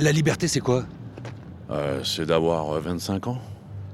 La 0.00 0.10
liberté, 0.10 0.48
c'est 0.48 0.58
quoi? 0.60 0.84
Euh, 1.70 2.02
c'est 2.04 2.26
d'avoir 2.26 2.72
euh, 2.72 2.80
25 2.80 3.28
ans. 3.28 3.38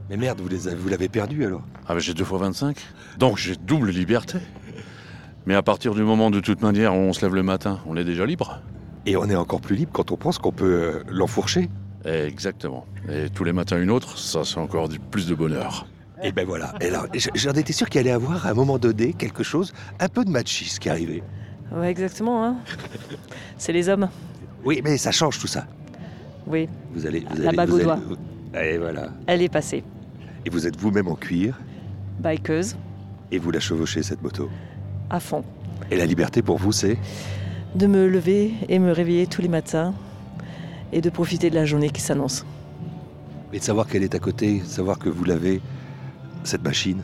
Mais 0.09 0.17
merde, 0.17 0.41
vous 0.41 0.49
les 0.49 0.67
avez- 0.67 0.77
vous 0.77 0.89
l'avez 0.89 1.09
perdu 1.11 1.45
alors? 1.45 1.63
Ah 1.87 1.93
ben 1.93 2.01
j'ai 2.01 2.15
deux 2.15 2.25
fois 2.25 2.39
25. 2.39 2.79
Donc 3.19 3.37
j'ai 3.37 3.55
double 3.57 3.91
liberté. 3.91 4.39
Mais 5.45 5.55
à 5.55 5.63
partir 5.63 5.95
du 5.95 6.03
moment 6.03 6.31
de 6.31 6.41
toute 6.41 6.63
manière 6.63 6.95
où 6.95 6.99
on 6.99 7.13
se 7.13 7.21
lève 7.21 7.35
le 7.35 7.43
matin, 7.43 7.81
on 7.87 7.97
est 7.99 8.05
déjà 8.05 8.25
libre. 8.25 8.61
Et 9.05 9.17
on 9.17 9.29
est 9.29 9.37
encore 9.37 9.61
plus 9.61 9.77
libre 9.77 9.93
quand 9.93 10.11
on 10.11 10.17
pense 10.17 10.39
qu'on 10.39 10.53
peut 10.53 10.65
euh, 10.65 11.03
l'enfourcher. 11.11 11.69
Exactement. 12.05 12.87
Et 13.11 13.29
tous 13.31 13.45
les 13.45 13.53
matins 13.53 13.81
une 13.81 13.91
autre, 13.91 14.19
ça 14.19 14.45
c'est 14.45 14.59
encore 14.59 14.89
du 14.89 14.99
plus 14.99 15.27
de 15.27 15.35
bonheur. 15.35 15.87
Et 16.23 16.33
ben 16.33 16.47
voilà. 16.47 16.75
Et 16.81 17.19
j- 17.19 17.31
j'en 17.35 17.53
étais 17.53 17.73
sûr 17.73 17.89
qu'il 17.89 18.01
allait 18.01 18.11
avoir 18.11 18.47
à 18.47 18.51
un 18.51 18.55
moment 18.55 18.79
donné 18.79 19.13
quelque 19.13 19.43
chose, 19.43 19.73
un 20.01 20.09
peu 20.09 20.25
de 20.25 20.31
machisme 20.31 20.79
qui 20.81 20.89
arrivait. 20.91 21.23
Ouais, 21.73 21.91
exactement. 21.91 22.45
hein. 22.45 22.57
C'est 23.57 23.73
les 23.73 23.89
hommes. 23.89 24.09
Oui, 24.65 24.81
mais 24.83 24.97
ça 24.97 25.13
change 25.13 25.39
tout 25.39 25.47
ça. 25.47 25.67
Oui, 26.47 26.69
Vous 26.95 27.07
allez, 27.07 27.21
vous 27.31 27.43
La 27.43 27.49
allez, 27.49 27.57
bague 27.57 27.69
vous 27.69 27.87
au 27.87 27.91
allez- 27.91 28.73
Et 28.73 28.79
voilà. 28.79 29.11
elle 29.27 29.43
est 29.43 29.49
passée. 29.51 29.85
Et 30.47 30.51
vous 30.51 30.67
êtes 30.67 30.77
vous-même 30.77 31.09
en 31.09 31.15
cuir 31.15 31.59
Bikeuse, 32.21 32.77
et 33.31 33.39
vous 33.39 33.51
la 33.51 33.61
chevauchez 33.61 34.03
cette 34.03 34.23
moto. 34.23 34.49
à 35.11 35.21
fond. 35.21 35.45
Et 35.91 35.97
la 35.97 36.07
liberté 36.07 36.43
pour 36.43 36.57
vous, 36.59 36.73
c'est? 36.73 36.97
De 37.75 37.87
me 37.87 38.09
lever 38.09 38.55
et 38.69 38.79
me 38.79 38.91
réveiller 38.93 39.27
tous 39.27 39.43
les 39.43 39.49
matins 39.49 39.95
et 40.93 41.01
de 41.01 41.11
profiter 41.11 41.51
de 41.51 41.55
la 41.55 41.65
journée 41.65 41.91
qui 41.91 42.01
s'annonce. 42.01 42.45
et 43.53 43.59
de 43.59 43.65
savoir 43.65 43.87
qu'elle 43.87 44.03
est 44.03 44.15
à 44.15 44.19
côté, 44.19 44.61
savoir 44.65 44.99
que 44.99 45.09
vous 45.09 45.25
l'avez 45.25 45.61
cette 46.45 46.63
machine. 46.63 47.03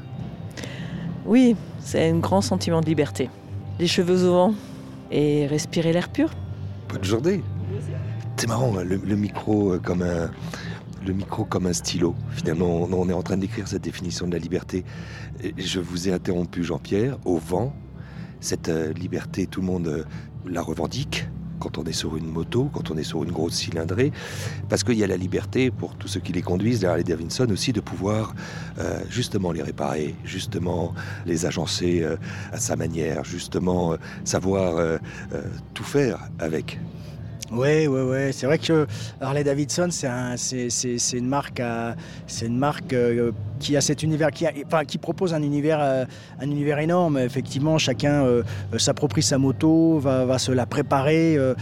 Oui, 1.27 1.57
c'est 1.81 2.11
un 2.11 2.18
grand 2.18 2.42
sentiment 2.42 2.81
de 2.81 2.87
liberté. 2.87 3.31
Les 3.79 3.87
cheveux 3.87 4.25
au 4.29 4.33
vent 4.33 4.55
et 5.11 5.47
respirer 5.47 5.92
l'air 5.92 6.09
pur. 6.11 6.31
Bonne 6.88 7.05
journée. 7.05 7.42
C'est 8.37 8.47
marrant, 8.47 8.77
hein, 8.77 8.85
le, 8.85 8.97
le 8.97 9.16
micro 9.16 9.73
euh, 9.75 9.79
comme 9.79 10.03
un 10.03 10.31
le 11.07 11.12
micro 11.12 11.44
comme 11.44 11.66
un 11.66 11.73
stylo. 11.75 12.14
Finalement, 12.31 12.66
on, 12.66 12.92
on 12.92 13.09
est 13.11 13.12
en 13.12 13.23
train 13.23 13.37
d'écrire 13.37 13.68
cette 13.68 13.83
définition 13.83 14.27
de 14.27 14.33
la 14.33 14.38
liberté. 14.38 14.85
Je 15.59 15.79
vous 15.81 16.09
ai 16.09 16.12
interrompu, 16.12 16.64
Jean-Pierre, 16.64 17.18
au 17.27 17.37
vent. 17.37 17.75
Cette 18.40 18.68
euh, 18.70 18.92
liberté, 18.94 19.47
tout 19.47 19.61
le 19.61 19.66
monde 19.66 19.87
euh, 19.88 20.05
la 20.47 20.62
revendique 20.62 21.29
quand 21.58 21.78
on 21.78 21.84
est 21.84 21.92
sur 21.92 22.16
une 22.16 22.26
moto, 22.26 22.70
quand 22.72 22.90
on 22.90 22.96
est 22.96 23.04
sur 23.04 23.24
une 23.24 23.32
grosse 23.32 23.54
cylindrée, 23.54 24.12
parce 24.68 24.84
qu'il 24.84 24.98
y 24.98 25.04
a 25.04 25.06
la 25.06 25.16
liberté 25.16 25.70
pour 25.70 25.94
tous 25.96 26.08
ceux 26.08 26.20
qui 26.20 26.32
les 26.32 26.42
conduisent, 26.42 26.82
les 26.82 26.88
Harley 26.88 27.04
Davidson 27.04 27.46
aussi, 27.50 27.72
de 27.72 27.80
pouvoir 27.80 28.34
euh, 28.78 29.00
justement 29.10 29.52
les 29.52 29.62
réparer, 29.62 30.14
justement 30.24 30.94
les 31.26 31.46
agencer 31.46 32.02
euh, 32.02 32.16
à 32.52 32.58
sa 32.58 32.76
manière, 32.76 33.24
justement 33.24 33.92
euh, 33.92 33.96
savoir 34.24 34.98
tout 35.74 35.84
faire 35.84 36.28
avec. 36.38 36.78
Ouais, 37.52 37.86
ouais, 37.86 38.02
ouais. 38.02 38.32
C'est 38.32 38.46
vrai 38.46 38.58
que 38.58 38.86
Harley 39.20 39.44
Davidson, 39.44 39.88
c'est 39.90 40.06
un, 40.06 40.36
c'est, 40.36 40.70
c'est, 40.70 40.98
c'est 40.98 41.18
une 41.18 41.28
marque, 41.28 41.62
qui 43.64 43.77
a 43.79 43.81
cet 43.81 44.03
univers, 44.03 44.31
qui, 44.31 44.46
a- 44.46 44.53
enfin, 44.66 44.85
qui 44.85 44.98
propose 44.98 45.33
un 45.33 45.42
univers, 45.42 45.79
euh, 45.81 46.05
un 46.38 46.44
univers 46.50 46.79
énorme. 46.81 47.16
Effectivement, 47.18 47.79
chacun 47.79 48.24
euh, 48.24 48.42
euh, 48.74 48.79
s'approprie 48.79 49.22
sa 49.22 49.38
moto, 49.38 49.98
va, 49.98 50.27
va 50.27 50.38
se 50.38 50.53
la 50.53 50.66
préparer 50.66 51.37
euh, 51.38 51.55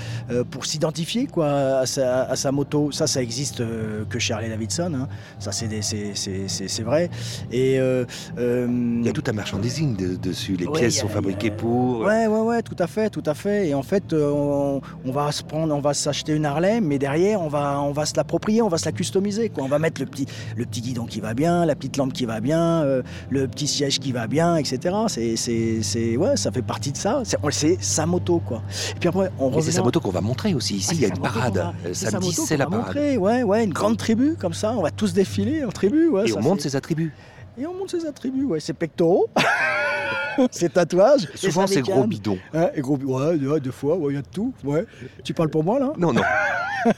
pour 0.51 0.67
s'identifier 0.67 1.27
quoi 1.29 1.49
à 1.83 1.87
sa, 1.87 2.25
à 2.25 2.35
sa 2.35 2.51
moto. 2.51 2.91
Ça, 2.91 3.07
ça 3.07 3.23
existe 3.23 3.62
que 4.11 4.19
chez 4.19 4.35
Harley 4.35 4.49
Davidson. 4.49 4.93
hein. 4.97 5.09
Ça, 5.38 5.53
c'est, 5.53 5.69
des- 5.69 5.83
c'est, 5.83 6.11
c'est, 6.15 6.49
c'est, 6.49 6.67
c'est 6.69 6.83
vrai. 6.83 7.09
Et 7.53 7.77
Il 7.77 9.03
y 9.05 9.09
a 9.09 9.12
tout 9.12 9.23
un 9.29 9.33
merchandising 9.33 9.97
de- 9.97 10.17
dessus. 10.17 10.57
Les 10.57 10.67
Ouais, 10.67 10.81
pièces 10.81 10.99
a- 10.99 11.01
sont 11.03 11.09
fabriquées 11.09 11.51
pour. 11.53 12.01
Ouais, 12.01 12.27
ouais, 12.27 12.41
ouais, 12.41 12.62
tout 12.62 12.77
à 12.81 12.87
fait, 12.88 13.11
tout 13.11 13.23
à 13.27 13.35
fait. 13.35 13.69
Et 13.69 13.75
en 13.75 13.83
fait, 13.85 14.12
on, 14.12 14.81
on 15.05 15.12
va 15.12 15.31
se 15.31 15.43
prendre, 15.45 15.73
on 15.75 15.81
va 15.81 15.95
s'acheter 15.95 16.35
une 16.35 16.47
Harley, 16.47 16.81
mais 16.81 16.99
derrière, 16.99 17.41
on 17.41 17.49
va, 17.49 17.81
on 17.81 17.93
va 17.93 18.07
se 18.07 18.15
l'approprier, 18.17 18.61
on 18.62 18.69
va 18.69 18.79
se 18.79 18.87
la 18.87 18.93
customiser. 18.93 19.49
Quoi. 19.51 19.62
On 19.65 19.69
va 19.69 19.79
mettre 19.79 20.01
le 20.01 20.07
petit, 20.07 20.27
le 20.57 20.65
petit 20.67 20.81
guidon 20.81 21.05
qui 21.07 21.21
va 21.21 21.35
bien, 21.35 21.65
la 21.65 21.75
petite 21.75 21.91
lampe 21.96 22.12
qui 22.12 22.24
va 22.26 22.40
bien, 22.40 22.83
euh, 22.83 23.02
le 23.31 23.46
petit 23.48 23.66
siège 23.66 23.98
qui 23.98 24.12
va 24.12 24.26
bien, 24.26 24.57
etc. 24.57 24.94
C'est, 25.09 25.37
c'est, 25.37 25.83
c'est, 25.83 26.16
ouais, 26.16 26.37
ça 26.37 26.50
fait 26.52 26.62
partie 26.62 26.92
de 26.92 26.96
ça. 26.96 27.22
C'est, 27.50 27.83
sa 27.83 28.07
moto, 28.07 28.40
quoi. 28.46 28.62
Et 28.96 28.98
puis 28.98 29.09
après, 29.09 29.31
on 29.38 29.50
Mais 29.50 29.62
c'est 29.62 29.72
sa 29.72 29.83
moto 29.83 30.00
qu'on 30.00 30.11
va 30.11 30.20
montrer 30.20 30.55
aussi. 30.55 30.76
Ici, 30.76 30.88
Ah, 30.90 30.94
il 30.94 31.00
y 31.00 31.05
a 31.05 31.09
une 31.09 31.18
parade. 31.18 31.55
va- 31.57 31.74
Euh, 31.85 31.90
c'est 31.92 32.07
sa 32.07 32.11
Samedi, 32.12 32.28
moto 32.28 32.42
c'est 32.46 32.57
la 32.57 32.66
parade. 32.66 32.87
montrer, 32.87 33.16
ouais, 33.18 33.42
ouais, 33.42 33.64
une 33.64 33.72
grande 33.72 33.96
tribu 33.96 34.37
comme 34.38 34.55
ça. 34.55 34.72
On 34.76 34.83
va 34.83 34.90
tous 34.90 35.12
défiler 35.12 35.64
en 35.64 35.70
tribu, 35.70 36.09
ouais. 36.09 36.24
Et 36.24 36.28
ça 36.33 36.38
on 36.38 36.42
monte 36.42 36.62
fait- 36.62 36.68
ses 36.70 36.76
attributs. 36.76 37.12
Et 37.59 37.66
on 37.66 37.74
monte 37.74 37.90
ses 37.90 38.07
attributs, 38.07 38.44
ouais, 38.44 38.61
ses 38.61 38.72
pectoraux, 38.72 39.26
ses 40.51 40.68
tatouages. 40.68 41.29
Souvent, 41.35 41.66
c'est 41.66 41.83
gros 41.83 42.07
bidon. 42.07 42.38
Hein, 42.55 42.68
et 42.75 42.81
gros, 42.81 42.97
ouais, 42.97 43.61
deux 43.61 43.71
fois, 43.71 43.97
ouais, 43.97 44.12
il 44.12 44.16
y 44.16 44.18
a 44.18 44.23
de 44.23 44.29
tout. 44.33 44.53
Ouais. 44.64 44.87
Tu 45.25 45.35
parles 45.35 45.51
pour 45.51 45.64
moi 45.64 45.79
là? 45.79 45.92
Non, 45.99 46.12
non. 46.12 46.23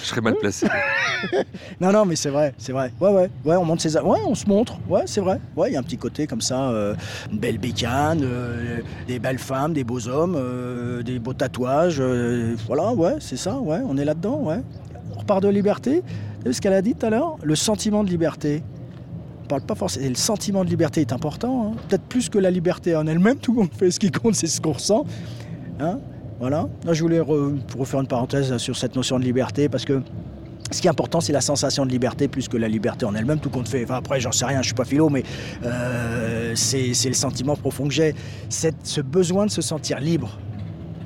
Je 0.00 0.06
serais 0.06 0.20
mal 0.20 0.34
placé. 0.36 0.66
Non, 1.80 1.90
non, 1.90 2.04
mais 2.04 2.16
c'est 2.16 2.28
vrai, 2.28 2.54
c'est 2.58 2.72
vrai. 2.72 2.92
Ouais, 3.00 3.10
ouais, 3.10 3.30
ouais, 3.44 3.56
on 3.56 3.64
monte 3.64 3.80
ses, 3.80 3.98
ouais, 3.98 4.18
on 4.26 4.34
se 4.34 4.46
montre. 4.46 4.78
Ouais, 4.88 5.02
c'est 5.06 5.20
vrai. 5.20 5.40
Ouais, 5.56 5.70
il 5.70 5.72
y 5.72 5.76
a 5.76 5.80
un 5.80 5.82
petit 5.82 5.96
côté 5.96 6.26
comme 6.26 6.42
ça, 6.42 6.68
euh, 6.70 6.94
une 7.32 7.38
belle 7.38 7.58
bécane, 7.58 8.20
euh, 8.22 8.80
des 9.06 9.18
belles 9.18 9.38
femmes, 9.38 9.72
des 9.72 9.84
beaux 9.84 10.06
hommes, 10.06 10.36
euh, 10.36 11.02
des 11.02 11.18
beaux 11.18 11.32
tatouages. 11.32 12.00
voilà, 12.66 12.92
ouais, 12.92 13.16
c'est 13.20 13.38
ça. 13.38 13.56
Ouais, 13.56 13.80
on 13.88 13.96
est 13.96 14.04
là-dedans. 14.04 14.40
Ouais. 14.42 14.60
On 15.16 15.20
repart 15.20 15.42
de 15.42 15.48
liberté. 15.48 16.02
Vous 16.02 16.42
savez 16.42 16.52
ce 16.52 16.60
qu'elle 16.60 16.72
a 16.74 16.82
dit 16.82 16.94
tout 16.94 17.06
à 17.06 17.10
l'heure? 17.10 17.36
Le 17.42 17.54
sentiment 17.56 18.04
de 18.04 18.10
liberté. 18.10 18.62
On 19.44 19.46
parle 19.46 19.62
pas 19.62 19.74
forcément. 19.74 20.08
Le 20.08 20.14
sentiment 20.14 20.64
de 20.64 20.70
liberté 20.70 21.02
est 21.02 21.12
important, 21.12 21.72
hein. 21.72 21.76
peut-être 21.88 22.04
plus 22.04 22.30
que 22.30 22.38
la 22.38 22.50
liberté 22.50 22.96
en 22.96 23.06
elle-même. 23.06 23.36
Tout 23.36 23.52
le 23.52 23.58
monde 23.60 23.70
fait 23.76 23.90
ce 23.90 24.00
qui 24.00 24.10
compte, 24.10 24.34
c'est 24.34 24.46
ce 24.46 24.60
qu'on 24.60 24.72
ressent. 24.72 25.04
Hein. 25.80 25.98
voilà. 26.40 26.68
Là, 26.84 26.94
je 26.94 27.02
voulais 27.02 27.20
refaire 27.20 28.00
une 28.00 28.06
parenthèse 28.06 28.56
sur 28.56 28.76
cette 28.76 28.96
notion 28.96 29.18
de 29.18 29.24
liberté 29.24 29.68
parce 29.68 29.84
que 29.84 30.00
ce 30.70 30.80
qui 30.80 30.86
est 30.86 30.90
important, 30.90 31.20
c'est 31.20 31.32
la 31.32 31.42
sensation 31.42 31.84
de 31.84 31.90
liberté 31.90 32.26
plus 32.26 32.48
que 32.48 32.56
la 32.56 32.68
liberté 32.68 33.04
en 33.04 33.14
elle-même, 33.14 33.38
tout 33.38 33.50
compte 33.50 33.68
fait. 33.68 33.84
Enfin, 33.84 33.96
après, 33.96 34.18
j'en 34.18 34.32
sais 34.32 34.46
rien, 34.46 34.62
je 34.62 34.66
suis 34.66 34.74
pas 34.74 34.86
philo, 34.86 35.10
mais 35.10 35.22
euh, 35.62 36.52
c'est 36.56 36.94
le 37.04 37.12
sentiment 37.14 37.54
profond 37.54 37.86
que 37.86 37.92
j'ai. 37.92 38.14
Ce 38.48 39.00
besoin 39.02 39.44
de 39.44 39.50
se 39.50 39.60
sentir 39.60 40.00
libre. 40.00 40.38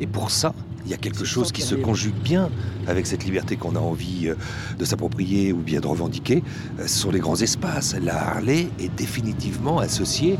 Et 0.00 0.06
pour 0.06 0.30
ça, 0.30 0.54
il 0.88 0.92
y 0.92 0.94
a 0.94 0.96
quelque 0.96 1.26
chose 1.26 1.52
qui 1.52 1.60
se 1.60 1.74
conjugue 1.74 2.14
bien 2.14 2.48
avec 2.86 3.06
cette 3.06 3.22
liberté 3.22 3.56
qu'on 3.56 3.76
a 3.76 3.78
envie 3.78 4.28
euh, 4.28 4.34
de 4.78 4.86
s'approprier 4.86 5.52
ou 5.52 5.58
bien 5.58 5.80
de 5.80 5.86
revendiquer. 5.86 6.42
Euh, 6.78 6.86
ce 6.86 7.00
sont 7.00 7.10
les 7.10 7.18
grands 7.18 7.36
espaces. 7.36 7.94
La 8.02 8.30
Harley 8.30 8.68
est 8.80 8.88
définitivement 8.96 9.80
associée. 9.80 10.38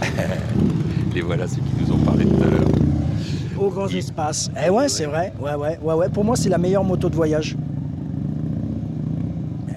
les 1.14 1.22
voilà 1.22 1.48
ceux 1.48 1.56
qui 1.56 1.84
nous 1.84 1.92
ont 1.92 1.98
parlé 1.98 2.24
tout 2.24 2.40
à 2.40 2.50
l'heure. 2.50 2.68
Aux 3.58 3.70
grands 3.70 3.88
espaces. 3.88 4.48
Eh 4.64 4.70
ouais, 4.70 4.88
c'est 4.88 5.06
vrai. 5.06 5.32
Ouais, 5.40 5.56
ouais, 5.56 5.76
ouais, 5.82 5.94
ouais. 5.94 6.08
Pour 6.08 6.24
moi, 6.24 6.36
c'est 6.36 6.48
la 6.48 6.58
meilleure 6.58 6.84
moto 6.84 7.08
de 7.08 7.16
voyage. 7.16 7.56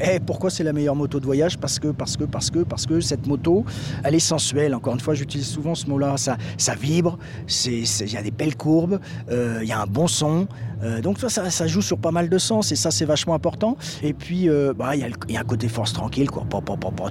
Et 0.02 0.16
eh, 0.16 0.20
pourquoi 0.20 0.50
c'est 0.50 0.64
la 0.64 0.72
meilleure 0.72 0.96
moto 0.96 1.20
de 1.20 1.26
voyage 1.26 1.58
Parce 1.58 1.78
que, 1.78 1.90
parce 1.90 2.16
que, 2.16 2.24
parce 2.24 2.50
que, 2.50 2.60
parce 2.60 2.86
que 2.86 3.02
cette 3.02 3.28
moto, 3.28 3.66
elle 4.04 4.16
est 4.16 4.20
sensuelle. 4.20 4.74
Encore 4.74 4.94
une 4.94 5.00
fois, 5.00 5.14
j'utilise 5.14 5.48
souvent 5.48 5.76
ce 5.76 5.88
mot-là. 5.88 6.16
Ça, 6.18 6.38
ça 6.58 6.74
vibre, 6.76 7.18
il 7.66 8.12
y 8.12 8.18
a 8.18 8.22
des 8.22 8.32
belles 8.32 8.56
courbes, 8.56 9.00
euh, 9.30 9.60
il 9.62 9.68
y 9.68 9.72
a 9.72 9.82
un 9.82 9.88
bon 9.88 10.08
son. 10.08 10.48
Euh, 10.82 11.02
donc 11.02 11.20
ça, 11.20 11.30
ça, 11.30 11.68
joue 11.68 11.82
sur 11.82 11.98
pas 11.98 12.12
mal 12.12 12.30
de 12.30 12.38
sens 12.38 12.72
et 12.72 12.78
ça, 12.78 12.92
c'est 12.92 13.04
vachement 13.04 13.34
important. 13.34 13.76
Et 14.02 14.14
puis, 14.14 14.48
euh, 14.48 14.74
bah, 14.74 14.96
il 14.96 15.02
y, 15.30 15.38
a 15.38 15.40
un 15.40 15.44
côté 15.44 15.68
force 15.68 15.92
tranquille. 15.92 16.32
Quoi. 16.32 16.46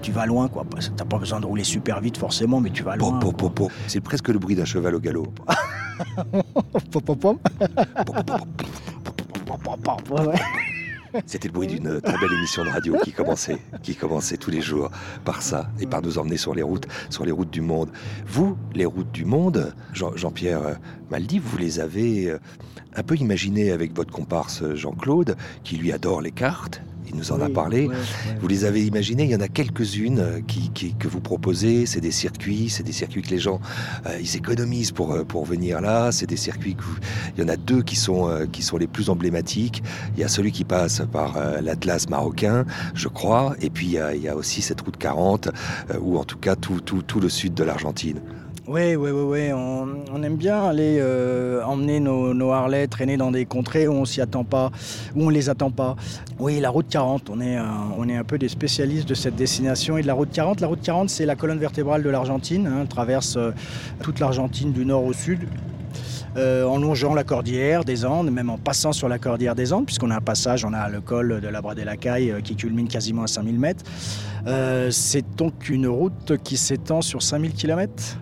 tu 0.00 0.12
vas 0.12 0.24
loin. 0.24 0.48
quoi. 0.48 0.64
T'as 0.96 1.04
pas 1.04 1.18
besoin 1.18 1.40
de 1.40 1.46
rouler 1.46 1.64
super 1.64 2.00
vite 2.00 2.16
forcément, 2.16 2.60
mais 2.60 2.70
tu 2.70 2.82
vas 2.82 2.96
loin. 2.96 3.20
C'est 3.86 4.00
presque 4.00 4.28
le 4.28 4.38
bruit 4.38 4.54
d'un 4.54 4.64
cheval 4.64 4.94
au 4.94 5.00
galop. 5.00 5.26
C'était 11.26 11.48
le 11.48 11.54
bruit 11.54 11.66
d'une 11.66 12.00
très 12.00 12.18
belle 12.18 12.32
émission 12.32 12.64
de 12.64 12.70
radio 12.70 12.96
qui 13.02 13.12
commençait, 13.12 13.58
qui 13.82 13.94
commençait 13.94 14.36
tous 14.36 14.50
les 14.50 14.60
jours 14.60 14.90
par 15.24 15.42
ça 15.42 15.70
et 15.80 15.86
par 15.86 16.02
nous 16.02 16.18
emmener 16.18 16.36
sur 16.36 16.54
les 16.54 16.62
routes, 16.62 16.86
sur 17.10 17.24
les 17.24 17.32
routes 17.32 17.50
du 17.50 17.60
monde. 17.60 17.90
Vous, 18.26 18.56
les 18.74 18.84
routes 18.84 19.12
du 19.12 19.24
monde, 19.24 19.74
Jean-Pierre 19.92 20.62
euh, 20.62 20.74
Maldi, 21.10 21.38
vous 21.38 21.58
les 21.58 21.80
avez 21.80 22.30
euh, 22.30 22.38
un 22.94 23.02
peu 23.02 23.16
imaginées 23.16 23.72
avec 23.72 23.94
votre 23.94 24.12
comparse 24.12 24.74
Jean-Claude, 24.74 25.36
qui 25.64 25.76
lui 25.76 25.92
adore 25.92 26.20
les 26.20 26.32
cartes 26.32 26.82
il 27.10 27.16
nous 27.16 27.32
en 27.32 27.40
a 27.40 27.48
parlé. 27.48 27.88
Vous 28.40 28.48
les 28.48 28.64
avez 28.64 28.84
imaginées, 28.84 29.24
il 29.24 29.30
y 29.30 29.36
en 29.36 29.40
a 29.40 29.48
quelques-unes 29.48 30.18
euh, 30.18 30.40
qui, 30.46 30.94
que 30.94 31.08
vous 31.08 31.20
proposez, 31.20 31.86
c'est 31.86 32.00
des 32.00 32.10
circuits, 32.10 32.68
c'est 32.68 32.82
des 32.82 32.92
circuits 32.92 33.22
que 33.22 33.30
les 33.30 33.38
gens, 33.38 33.60
euh, 34.06 34.18
ils 34.20 34.36
économisent 34.36 34.92
pour, 34.92 35.12
euh, 35.12 35.24
pour 35.24 35.44
venir 35.44 35.80
là, 35.80 36.12
c'est 36.12 36.26
des 36.26 36.36
circuits 36.36 36.74
que 36.74 36.84
il 37.36 37.42
y 37.42 37.44
en 37.44 37.48
a 37.48 37.56
deux 37.56 37.82
qui 37.82 37.96
sont, 37.96 38.46
qui 38.52 38.62
sont 38.62 38.76
les 38.76 38.86
plus 38.86 39.10
emblématiques. 39.10 39.82
Il 40.16 40.20
y 40.20 40.24
a 40.24 40.28
celui 40.28 40.52
qui 40.52 40.64
passe 40.64 41.02
par 41.12 41.36
l'Atlas 41.62 42.08
marocain, 42.08 42.64
je 42.94 43.08
crois, 43.08 43.54
et 43.60 43.70
puis 43.70 43.86
il 43.86 43.92
y, 43.92 43.98
a, 43.98 44.14
il 44.14 44.22
y 44.22 44.28
a 44.28 44.36
aussi 44.36 44.62
cette 44.62 44.80
route 44.80 44.96
40, 44.96 45.48
ou 46.00 46.18
en 46.18 46.24
tout 46.24 46.38
cas 46.38 46.56
tout, 46.56 46.80
tout, 46.80 47.02
tout 47.02 47.20
le 47.20 47.28
sud 47.28 47.54
de 47.54 47.64
l'Argentine. 47.64 48.20
Oui, 48.70 48.96
oui, 48.96 49.10
oui, 49.10 49.22
oui. 49.22 49.52
On, 49.54 50.22
aime 50.22 50.36
bien 50.36 50.62
aller 50.62 50.98
euh, 51.00 51.64
emmener 51.64 52.00
nos, 52.00 52.34
nos, 52.34 52.52
traîner 52.90 53.16
dans 53.16 53.30
des 53.30 53.46
contrées 53.46 53.88
où 53.88 53.92
on 53.92 54.04
s'y 54.04 54.20
attend 54.20 54.44
pas, 54.44 54.70
où 55.16 55.24
on 55.24 55.30
les 55.30 55.48
attend 55.48 55.70
pas. 55.70 55.96
Oui, 56.38 56.60
la 56.60 56.68
route 56.68 56.86
40, 56.86 57.30
on 57.30 57.40
est, 57.40 57.56
un, 57.56 57.88
on 57.96 58.06
est 58.10 58.16
un 58.16 58.24
peu 58.24 58.36
des 58.36 58.50
spécialistes 58.50 59.08
de 59.08 59.14
cette 59.14 59.36
destination 59.36 59.96
et 59.96 60.02
de 60.02 60.06
la 60.06 60.12
route 60.12 60.30
40. 60.30 60.60
La 60.60 60.66
route 60.66 60.82
40, 60.82 61.08
c'est 61.08 61.24
la 61.24 61.34
colonne 61.34 61.58
vertébrale 61.58 62.02
de 62.02 62.10
l'Argentine. 62.10 62.66
Hein, 62.66 62.84
traverse 62.84 63.38
euh, 63.38 63.52
toute 64.02 64.20
l'Argentine 64.20 64.72
du 64.72 64.84
nord 64.84 65.04
au 65.04 65.14
sud. 65.14 65.48
Euh, 66.36 66.66
en 66.66 66.76
longeant 66.76 67.14
la 67.14 67.24
cordillère 67.24 67.84
des 67.84 68.04
Andes, 68.04 68.30
même 68.30 68.50
en 68.50 68.58
passant 68.58 68.92
sur 68.92 69.08
la 69.08 69.18
cordillère 69.18 69.54
des 69.54 69.72
Andes, 69.72 69.86
puisqu'on 69.86 70.10
a 70.10 70.16
un 70.16 70.20
passage, 70.20 70.66
on 70.66 70.74
a 70.74 70.90
le 70.90 71.00
col 71.00 71.40
de 71.40 71.48
la 71.48 71.62
Bradelacaille 71.62 72.34
qui 72.44 72.54
culmine 72.54 72.86
quasiment 72.86 73.22
à 73.22 73.28
5000 73.28 73.58
mètres. 73.58 73.84
c'est 74.90 75.24
donc 75.36 75.70
une 75.70 75.86
route 75.86 76.36
qui 76.44 76.58
s'étend 76.58 77.00
sur 77.00 77.22
5000 77.22 77.54
km 77.54 78.18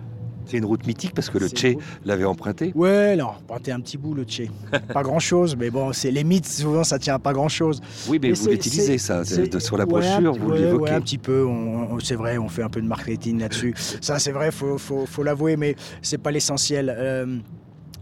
c'est 0.47 0.57
une 0.57 0.65
route 0.65 0.85
mythique 0.87 1.13
parce 1.13 1.29
que 1.29 1.37
le 1.37 1.47
Tché 1.47 1.77
l'avait 2.05 2.25
emprunté 2.25 2.71
Ouais, 2.75 3.15
non, 3.15 3.27
emprunté 3.27 3.71
un 3.71 3.79
petit 3.79 3.97
bout 3.97 4.13
le 4.13 4.23
Tché. 4.23 4.49
pas 4.93 5.03
grand-chose, 5.03 5.55
mais 5.57 5.69
bon, 5.69 5.93
c'est 5.93 6.11
les 6.11 6.23
mythes, 6.23 6.47
souvent 6.47 6.83
ça 6.83 6.99
tient 6.99 7.15
à 7.15 7.19
pas 7.19 7.33
grand-chose. 7.33 7.81
Oui, 8.07 8.19
mais, 8.21 8.31
vous 8.31 8.49
l'utilisez 8.49 8.97
ça, 8.97 9.23
sur 9.25 9.77
la 9.77 9.85
brochure, 9.85 10.33
vous 10.33 10.51
l'évoquez. 10.51 10.83
Ouais, 10.83 10.91
un 10.91 11.01
petit 11.01 11.17
peu, 11.17 11.47
c'est 12.03 12.15
vrai, 12.15 12.37
on 12.37 12.49
fait 12.49 12.63
un 12.63 12.69
peu 12.69 12.81
de 12.81 12.87
marketing 12.87 13.39
là-dessus. 13.39 13.73
ça, 14.01 14.19
c'est 14.19 14.31
vrai, 14.31 14.51
faut, 14.51 14.77
faut, 14.77 15.05
faut 15.05 15.23
l'avouer, 15.23 15.57
mais 15.57 15.75
c'est 16.01 16.17
pas 16.17 16.31
l'essentiel. 16.31 16.93
Euh, 16.95 17.37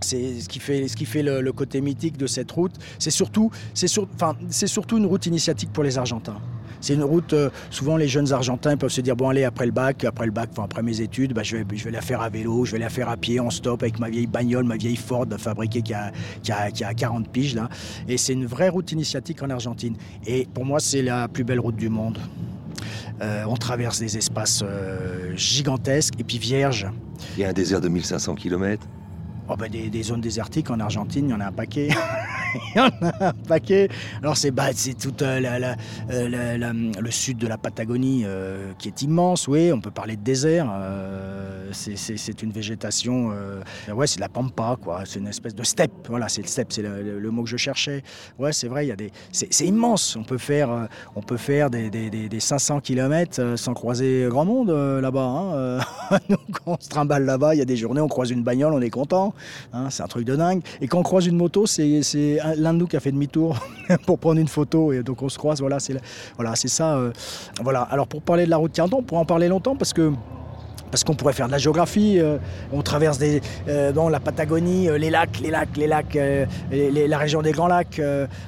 c'est 0.01 0.41
ce 0.41 0.49
qui 0.49 0.59
fait, 0.59 0.87
ce 0.87 0.95
qui 0.95 1.05
fait 1.05 1.23
le, 1.23 1.51
côté 1.51 1.81
mythique 1.81 2.17
de 2.17 2.27
cette 2.27 2.51
route. 2.51 2.73
C'est 2.99 3.11
surtout, 3.11 3.49
c'est 3.73 4.67
surtout 4.67 4.97
une 4.97 5.05
route 5.05 5.25
initiatique 5.25 5.71
pour 5.71 5.83
les 5.83 5.97
Argentins. 5.97 6.37
C'est 6.85 6.93
une 6.93 7.03
route, 7.03 7.33
euh, 7.33 7.49
souvent 7.71 7.97
les 7.97 8.07
jeunes 8.07 8.31
Argentins 8.31 8.77
peuvent 8.77 8.91
se 8.91 9.01
dire, 9.01 9.15
bon 9.15 9.29
allez, 9.29 9.43
après 9.43 9.65
le 9.65 9.71
bac, 9.71 10.03
après 10.03 10.27
le 10.27 10.31
bac, 10.31 10.49
enfin, 10.51 10.65
après 10.65 10.83
mes 10.83 11.01
études, 11.01 11.33
bah, 11.33 11.41
je, 11.41 11.57
vais, 11.57 11.65
je 11.73 11.83
vais 11.83 11.89
la 11.89 12.01
faire 12.01 12.21
à 12.21 12.29
vélo, 12.29 12.63
je 12.63 12.73
vais 12.73 12.77
la 12.77 12.89
faire 12.89 13.09
à 13.09 13.17
pied, 13.17 13.39
en 13.39 13.49
stop, 13.49 13.81
avec 13.81 13.97
ma 13.97 14.07
vieille 14.07 14.27
bagnole, 14.27 14.65
ma 14.65 14.77
vieille 14.77 14.95
Ford 14.95 15.25
fabriquée 15.35 15.81
qui 15.81 15.95
a, 15.95 16.11
qui 16.43 16.51
a, 16.51 16.69
qui 16.69 16.83
a 16.83 16.93
40 16.93 17.27
piges 17.29 17.55
là. 17.55 17.69
Et 18.07 18.17
c'est 18.17 18.33
une 18.33 18.45
vraie 18.45 18.69
route 18.69 18.91
initiatique 18.91 19.41
en 19.41 19.49
Argentine. 19.49 19.95
Et 20.27 20.47
pour 20.53 20.63
moi, 20.63 20.79
c'est 20.79 21.01
la 21.01 21.27
plus 21.27 21.43
belle 21.43 21.59
route 21.59 21.75
du 21.75 21.89
monde. 21.89 22.19
Euh, 23.19 23.45
on 23.47 23.55
traverse 23.55 23.99
des 23.99 24.15
espaces 24.15 24.63
euh, 24.63 25.35
gigantesques 25.35 26.13
et 26.19 26.23
puis 26.23 26.37
vierges. 26.37 26.85
Il 27.35 27.41
y 27.41 27.45
a 27.45 27.49
un 27.49 27.53
désert 27.53 27.81
de 27.81 27.89
1500 27.89 28.35
km 28.35 28.87
Oh 29.49 29.55
bah 29.57 29.69
des, 29.69 30.03
zones 30.03 30.21
désertiques 30.21 30.69
en 30.69 30.79
Argentine, 30.79 31.29
il 31.29 31.31
y 31.31 31.33
en 31.33 31.39
a 31.39 31.47
un 31.47 31.51
paquet. 31.51 31.89
il 32.75 32.77
y 32.77 32.79
en 32.79 32.89
a 33.01 33.27
un 33.29 33.33
paquet. 33.33 33.89
Alors 34.21 34.37
c'est 34.37 34.51
bah, 34.51 34.69
tout 34.99 35.23
euh, 35.23 35.75
euh, 36.11 36.91
le 36.99 37.11
sud 37.11 37.37
de 37.37 37.47
la 37.47 37.57
Patagonie 37.57 38.23
euh, 38.25 38.73
qui 38.77 38.87
est 38.87 39.01
immense, 39.01 39.47
oui, 39.47 39.71
on 39.71 39.79
peut 39.79 39.91
parler 39.91 40.15
de 40.15 40.23
désert. 40.23 40.71
c'est 41.71 42.41
une 42.43 42.51
végétation, 42.51 43.33
ouais, 43.93 44.07
c'est 44.07 44.17
de 44.17 44.21
la 44.21 44.29
pampa, 44.29 44.77
quoi. 44.81 45.03
C'est 45.05 45.19
une 45.19 45.27
espèce 45.27 45.55
de 45.55 45.63
steppe. 45.63 46.07
Voilà, 46.09 46.29
c'est 46.29 46.41
le 46.41 46.47
steppe, 46.47 46.71
c'est 46.71 46.81
le, 46.81 47.31
mot 47.31 47.43
que 47.43 47.49
je 47.49 47.57
cherchais. 47.57 48.03
Ouais, 48.39 48.53
c'est 48.53 48.67
vrai, 48.67 48.85
il 48.85 48.89
y 48.89 48.91
a 48.91 48.95
des, 48.95 49.11
c'est 49.31 49.65
immense. 49.65 50.15
On 50.15 50.23
peut 50.23 50.37
faire, 50.37 50.87
on 51.15 51.21
peut 51.21 51.37
faire 51.37 51.69
des, 51.69 51.89
des 51.89 52.39
500 52.39 52.79
km 52.81 53.55
sans 53.57 53.73
croiser 53.73 54.27
grand 54.29 54.45
monde 54.45 54.69
là-bas. 55.01 55.25
Hein. 55.25 55.79
On 56.65 56.77
se 56.79 56.89
trimballe 56.89 57.25
là-bas, 57.25 57.55
il 57.55 57.59
y 57.59 57.61
a 57.61 57.65
des 57.65 57.77
journées, 57.77 58.01
on 58.01 58.07
croise 58.07 58.31
une 58.31 58.43
bagnole, 58.43 58.73
on 58.73 58.81
est 58.81 58.89
content. 58.89 59.33
Hein, 59.73 59.89
c'est 59.89 60.03
un 60.03 60.07
truc 60.07 60.25
de 60.25 60.35
dingue. 60.35 60.61
Et 60.81 60.87
quand 60.87 60.99
on 60.99 61.03
croise 61.03 61.25
une 61.27 61.37
moto, 61.37 61.65
c'est 61.65 62.39
l'un 62.55 62.73
de 62.73 62.79
nous 62.79 62.87
qui 62.87 62.95
a 62.95 62.99
fait 62.99 63.11
demi-tour 63.11 63.57
pour 64.05 64.19
prendre 64.19 64.39
une 64.39 64.47
photo. 64.47 64.93
Et 64.93 65.03
donc 65.03 65.21
on 65.21 65.29
se 65.29 65.37
croise. 65.37 65.59
Voilà, 65.59 65.79
c'est 65.79 65.95
voilà, 66.35 66.55
ça. 66.55 66.97
Euh, 66.97 67.11
voilà. 67.61 67.81
Alors 67.81 68.07
pour 68.07 68.21
parler 68.21 68.45
de 68.45 68.49
la 68.49 68.57
route 68.57 68.71
40, 68.71 68.93
on 68.93 69.03
pourrait 69.03 69.21
en 69.21 69.25
parler 69.25 69.47
longtemps 69.47 69.75
parce 69.75 69.93
que 69.93 70.11
parce 70.91 71.03
qu'on 71.03 71.15
pourrait 71.15 71.33
faire 71.33 71.47
de 71.47 71.51
la 71.51 71.57
géographie. 71.57 72.19
Euh, 72.19 72.37
on 72.71 72.81
traverse 72.81 73.17
des, 73.17 73.41
euh, 73.67 73.91
dans 73.91 74.09
la 74.09 74.19
Patagonie, 74.19 74.89
euh, 74.89 74.97
les 74.97 75.09
lacs, 75.09 75.39
les 75.39 75.51
lacs, 75.51 75.75
les 75.77 75.87
lacs, 75.87 76.17
la 76.71 77.17
région 77.17 77.41
des 77.41 77.51
Grands 77.51 77.67
Lacs, 77.67 78.01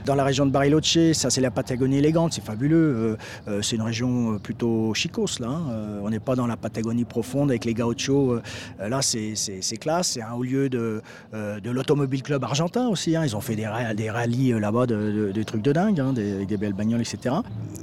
dans 0.06 0.16
la 0.16 0.24
région 0.24 0.46
de 0.46 0.52
Bariloche, 0.52 0.98
ça 1.14 1.30
c'est 1.30 1.42
la 1.42 1.52
Patagonie 1.52 1.98
élégante, 1.98 2.34
c'est 2.34 2.44
fabuleux. 2.44 3.18
c'est 3.62 3.76
une 3.76 3.82
région 3.82 4.40
plutôt 4.40 4.94
chicos 4.94 5.40
là. 5.40 5.48
Hein. 5.48 5.62
on 6.04 6.10
n'est 6.10 6.20
pas 6.20 6.36
dans 6.36 6.48
la 6.48 6.58
Patagonie 6.58 7.06
profonde 7.06 7.50
avec 7.50 7.66
les 7.66 7.74
gauchos. 7.74 8.40
là 8.80 9.02
c'est 9.02 9.78
classe, 9.80 10.10
c'est 10.10 10.22
un 10.22 10.34
haut 10.34 10.44
lieu 10.44 10.70
de, 10.70 11.02
de 11.34 11.72
l'Automobile 11.72 12.24
Club 12.24 12.44
argentin 12.44 12.88
aussi. 12.88 13.16
Hein. 13.16 13.24
Ils 13.26 13.36
ont 13.36 13.42
fait 13.42 13.56
des, 13.56 13.70
des 13.96 14.10
rallyes 14.10 14.52
là-bas, 14.60 14.86
de, 14.86 15.32
des 15.34 15.46
trucs 15.46 15.62
de 15.62 15.72
dingue, 15.72 16.00
hein, 16.00 16.14
des, 16.14 16.34
avec 16.34 16.48
des 16.48 16.58
belles 16.58 16.74
bagnoles, 16.74 17.02
etc. 17.02 17.36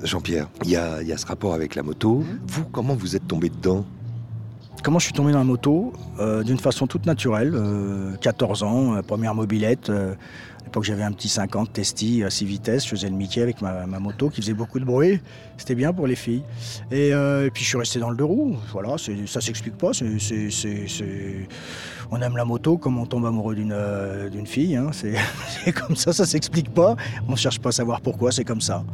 Jean-Pierre, 0.03 0.49
il 0.65 0.71
y 0.71 0.77
a, 0.77 1.03
y 1.03 1.13
a 1.13 1.17
ce 1.17 1.27
rapport 1.27 1.55
avec 1.55 1.75
la 1.75 1.83
moto. 1.83 2.19
Mmh. 2.19 2.39
Vous, 2.47 2.65
comment 2.65 2.95
vous 2.95 3.17
êtes 3.17 3.27
tombé 3.27 3.49
dedans? 3.49 3.85
Comment 4.85 4.99
je 4.99 5.07
suis 5.07 5.15
tombé 5.15 5.33
dans 5.33 5.39
la 5.39 5.45
moto 5.45 5.95
euh, 6.21 6.43
D'une 6.43 6.59
façon 6.59 6.87
toute 6.87 7.07
naturelle. 7.07 7.59
14 8.21 8.63
euh, 8.63 8.67
ans, 8.67 8.95
euh, 8.95 9.01
première 9.01 9.35
mobilette. 9.35 9.89
à 9.89 10.15
l'époque, 10.63 10.85
j'avais 10.85 11.05
un 11.05 11.13
petit 11.13 11.31
50 11.31 11.73
Testi 11.73 12.23
à 12.23 12.29
6 12.29 12.45
vitesses. 12.45 12.85
Je 12.85 12.91
faisais 12.91 13.09
le 13.09 13.17
Mickey 13.17 13.41
avec 13.41 13.63
ma, 13.63 13.87
moto 13.87 14.29
qui 14.29 14.43
faisait 14.43 14.53
beaucoup 14.53 14.79
de 14.79 14.85
bruit. 14.85 15.21
C'était 15.57 15.75
bien 15.75 15.95
pour 15.95 16.07
les 16.07 16.17
filles. 16.17 16.43
Et, 16.93 17.13
puis, 17.55 17.65
je 17.65 17.69
suis 17.71 17.79
resté 17.79 17.99
dans 17.99 18.11
le 18.11 18.17
deux 18.17 18.25
roues. 18.25 18.59
Voilà, 18.75 18.97
ça 18.99 19.41
s'explique 19.41 19.79
pas. 19.79 19.93
On 22.11 22.21
aime 22.21 22.37
la 22.37 22.45
moto 22.45 22.77
comme 22.77 22.99
on 22.99 23.07
tombe 23.07 23.25
amoureux 23.25 23.55
d'une 23.55 24.47
fille. 24.47 24.77
Hein. 24.77 24.91
C'est 24.93 25.73
comme 25.73 25.97
ça, 25.97 26.13
ça 26.13 26.27
s'explique 26.27 26.75
pas. 26.75 26.95
On 27.27 27.33
ne 27.33 27.37
cherche 27.37 27.59
pas 27.59 27.71
à 27.71 27.73
savoir 27.73 28.03
pourquoi, 28.03 28.33
c'est 28.33 28.45
comme 28.45 28.61
ça. 28.61 28.85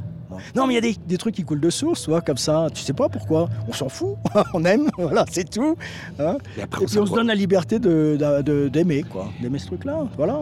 Non, 0.55 0.67
mais 0.67 0.75
il 0.75 0.85
y 0.85 0.91
a 0.91 0.95
des, 1.07 1.19
trucs 1.19 1.35
qui 1.35 1.45
coulent 1.45 1.61
de 1.61 1.71
source, 1.71 2.05
toi, 2.05 2.21
comme 2.21 2.37
ça. 2.37 2.69
Tu 2.73 2.83
sais 2.83 2.93
pas 2.93 3.09
pourquoi. 3.09 3.49
On 3.69 3.73
s'en 3.73 3.89
fout. 3.89 4.17
on 4.55 4.65
aime. 4.65 4.89
Voilà, 4.99 5.25
c'est 5.31 5.49
tout. 5.49 5.77
Hein. 6.19 6.37
et, 6.59 6.67
puis 6.67 6.99
on 6.99 7.07
se 7.07 7.15
donne 7.15 7.29
la 7.29 7.35
liberté 7.35 7.79
d'aimer, 7.79 9.03
quoi. 9.03 9.29
D'aimer 9.41 9.59
ce 9.59 9.67
truc-là. 9.67 10.07
Voilà. 10.17 10.39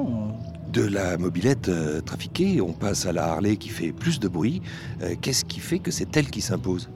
De 0.73 0.83
la 0.83 1.17
mobilette 1.17 1.69
euh, 1.69 2.01
trafiquée, 2.01 2.61
on 2.61 2.73
passe 2.73 3.07
à 3.07 3.13
la 3.13 3.29
Harley 3.29 3.57
qui 3.57 3.69
fait 3.71 3.93
plus 3.93 4.21
de 4.21 4.29
bruit. 4.29 4.61
Euh, 5.03 5.15
qu'est-ce 5.21 5.45
qui 5.45 5.61
fait 5.61 5.79
que 5.79 5.91
c'est 5.91 6.15
elle 6.17 6.29
qui 6.29 6.41
s'impose? 6.43 6.91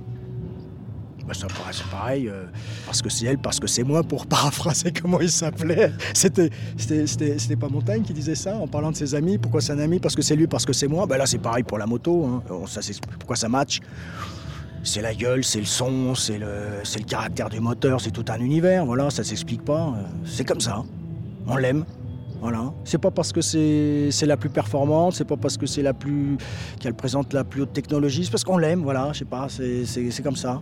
Bah, 1.27 1.35
ça 1.35 1.47
pareil, 1.91 2.29
euh, 2.29 2.47
parce 2.85 3.01
que 3.01 3.09
c'est 3.09 3.27
elle, 3.27 3.39
parce 3.39 3.61
que 3.61 3.67
c'est 3.69 3.85
moi, 3.85 4.03
pour 4.03 4.27
paraphraser 4.37 4.93
comment 4.93 5.21
il 5.21 5.31
s'appelait. 5.31 5.93
C'était, 6.15 6.51
c'était, 6.77 7.57
pas 7.57 7.69
Montagne 7.69 8.03
qui 8.03 8.13
disait 8.13 8.35
ça 8.35 8.57
en 8.57 8.67
parlant 8.67 8.91
de 8.91 8.97
ses 8.97 9.15
amis. 9.15 9.39
Pourquoi 9.39 9.61
c'est 9.61 9.73
un 9.73 9.79
ami? 9.79 10.01
Parce 10.01 10.17
que 10.17 10.23
c'est 10.23 10.35
lui, 10.35 10.47
parce 10.49 10.65
que 10.65 10.73
c'est 10.73 10.89
moi. 10.89 11.07
Bah 11.07 11.17
là, 11.19 11.27
c'est 11.27 11.39
pareil 11.39 11.63
pour 11.63 11.79
la 11.79 11.87
moto. 11.87 12.25
hein. 12.27 12.43
On- 12.51 12.67
Ça, 12.67 12.81
pourquoi 13.19 13.37
ça 13.37 13.49
match? 13.49 13.81
C'est 14.85 15.01
la 15.01 15.15
gueule, 15.15 15.45
c'est 15.45 15.61
le 15.61 15.65
son, 15.65 16.17
c'est 16.17 16.39
le, 16.39 16.49
c'est 16.83 16.99
le 16.99 17.05
caractère 17.05 17.49
du 17.49 17.61
moteur, 17.61 18.01
c'est 18.01 18.11
tout 18.11 18.25
un 18.29 18.41
univers. 18.41 18.85
Voilà, 18.85 19.11
ça 19.11 19.23
s'explique 19.23 19.65
pas. 19.65 19.95
euh, 19.97 20.03
C'est 20.25 20.45
comme 20.45 20.61
ça. 20.61 20.83
On 21.47 21.57
l'aime. 21.57 21.85
Voilà. 22.41 22.73
C'est 22.83 22.99
pas 22.99 23.13
parce 23.13 23.31
que 23.33 23.41
c'est, 23.41 24.11
la 24.27 24.37
plus 24.37 24.51
performante, 24.51 25.15
c'est 25.15 25.25
pas 25.25 25.37
parce 25.37 25.57
que 25.57 25.67
c'est 25.67 25.83
la 25.83 25.95
plus 25.95 26.37
qu'elle 26.81 26.95
présente 26.95 27.33
la 27.33 27.45
plus 27.45 27.63
haute 27.63 27.73
technologie, 27.73 28.25
c'est 28.25 28.33
parce 28.33 28.43
qu'on 28.43 28.59
l'aime. 28.59 28.83
Voilà, 28.83 29.11
je 29.13 29.21
sais 29.21 29.25
pas, 29.25 29.47
c'est 29.49 30.23
comme 30.25 30.35
ça. 30.35 30.61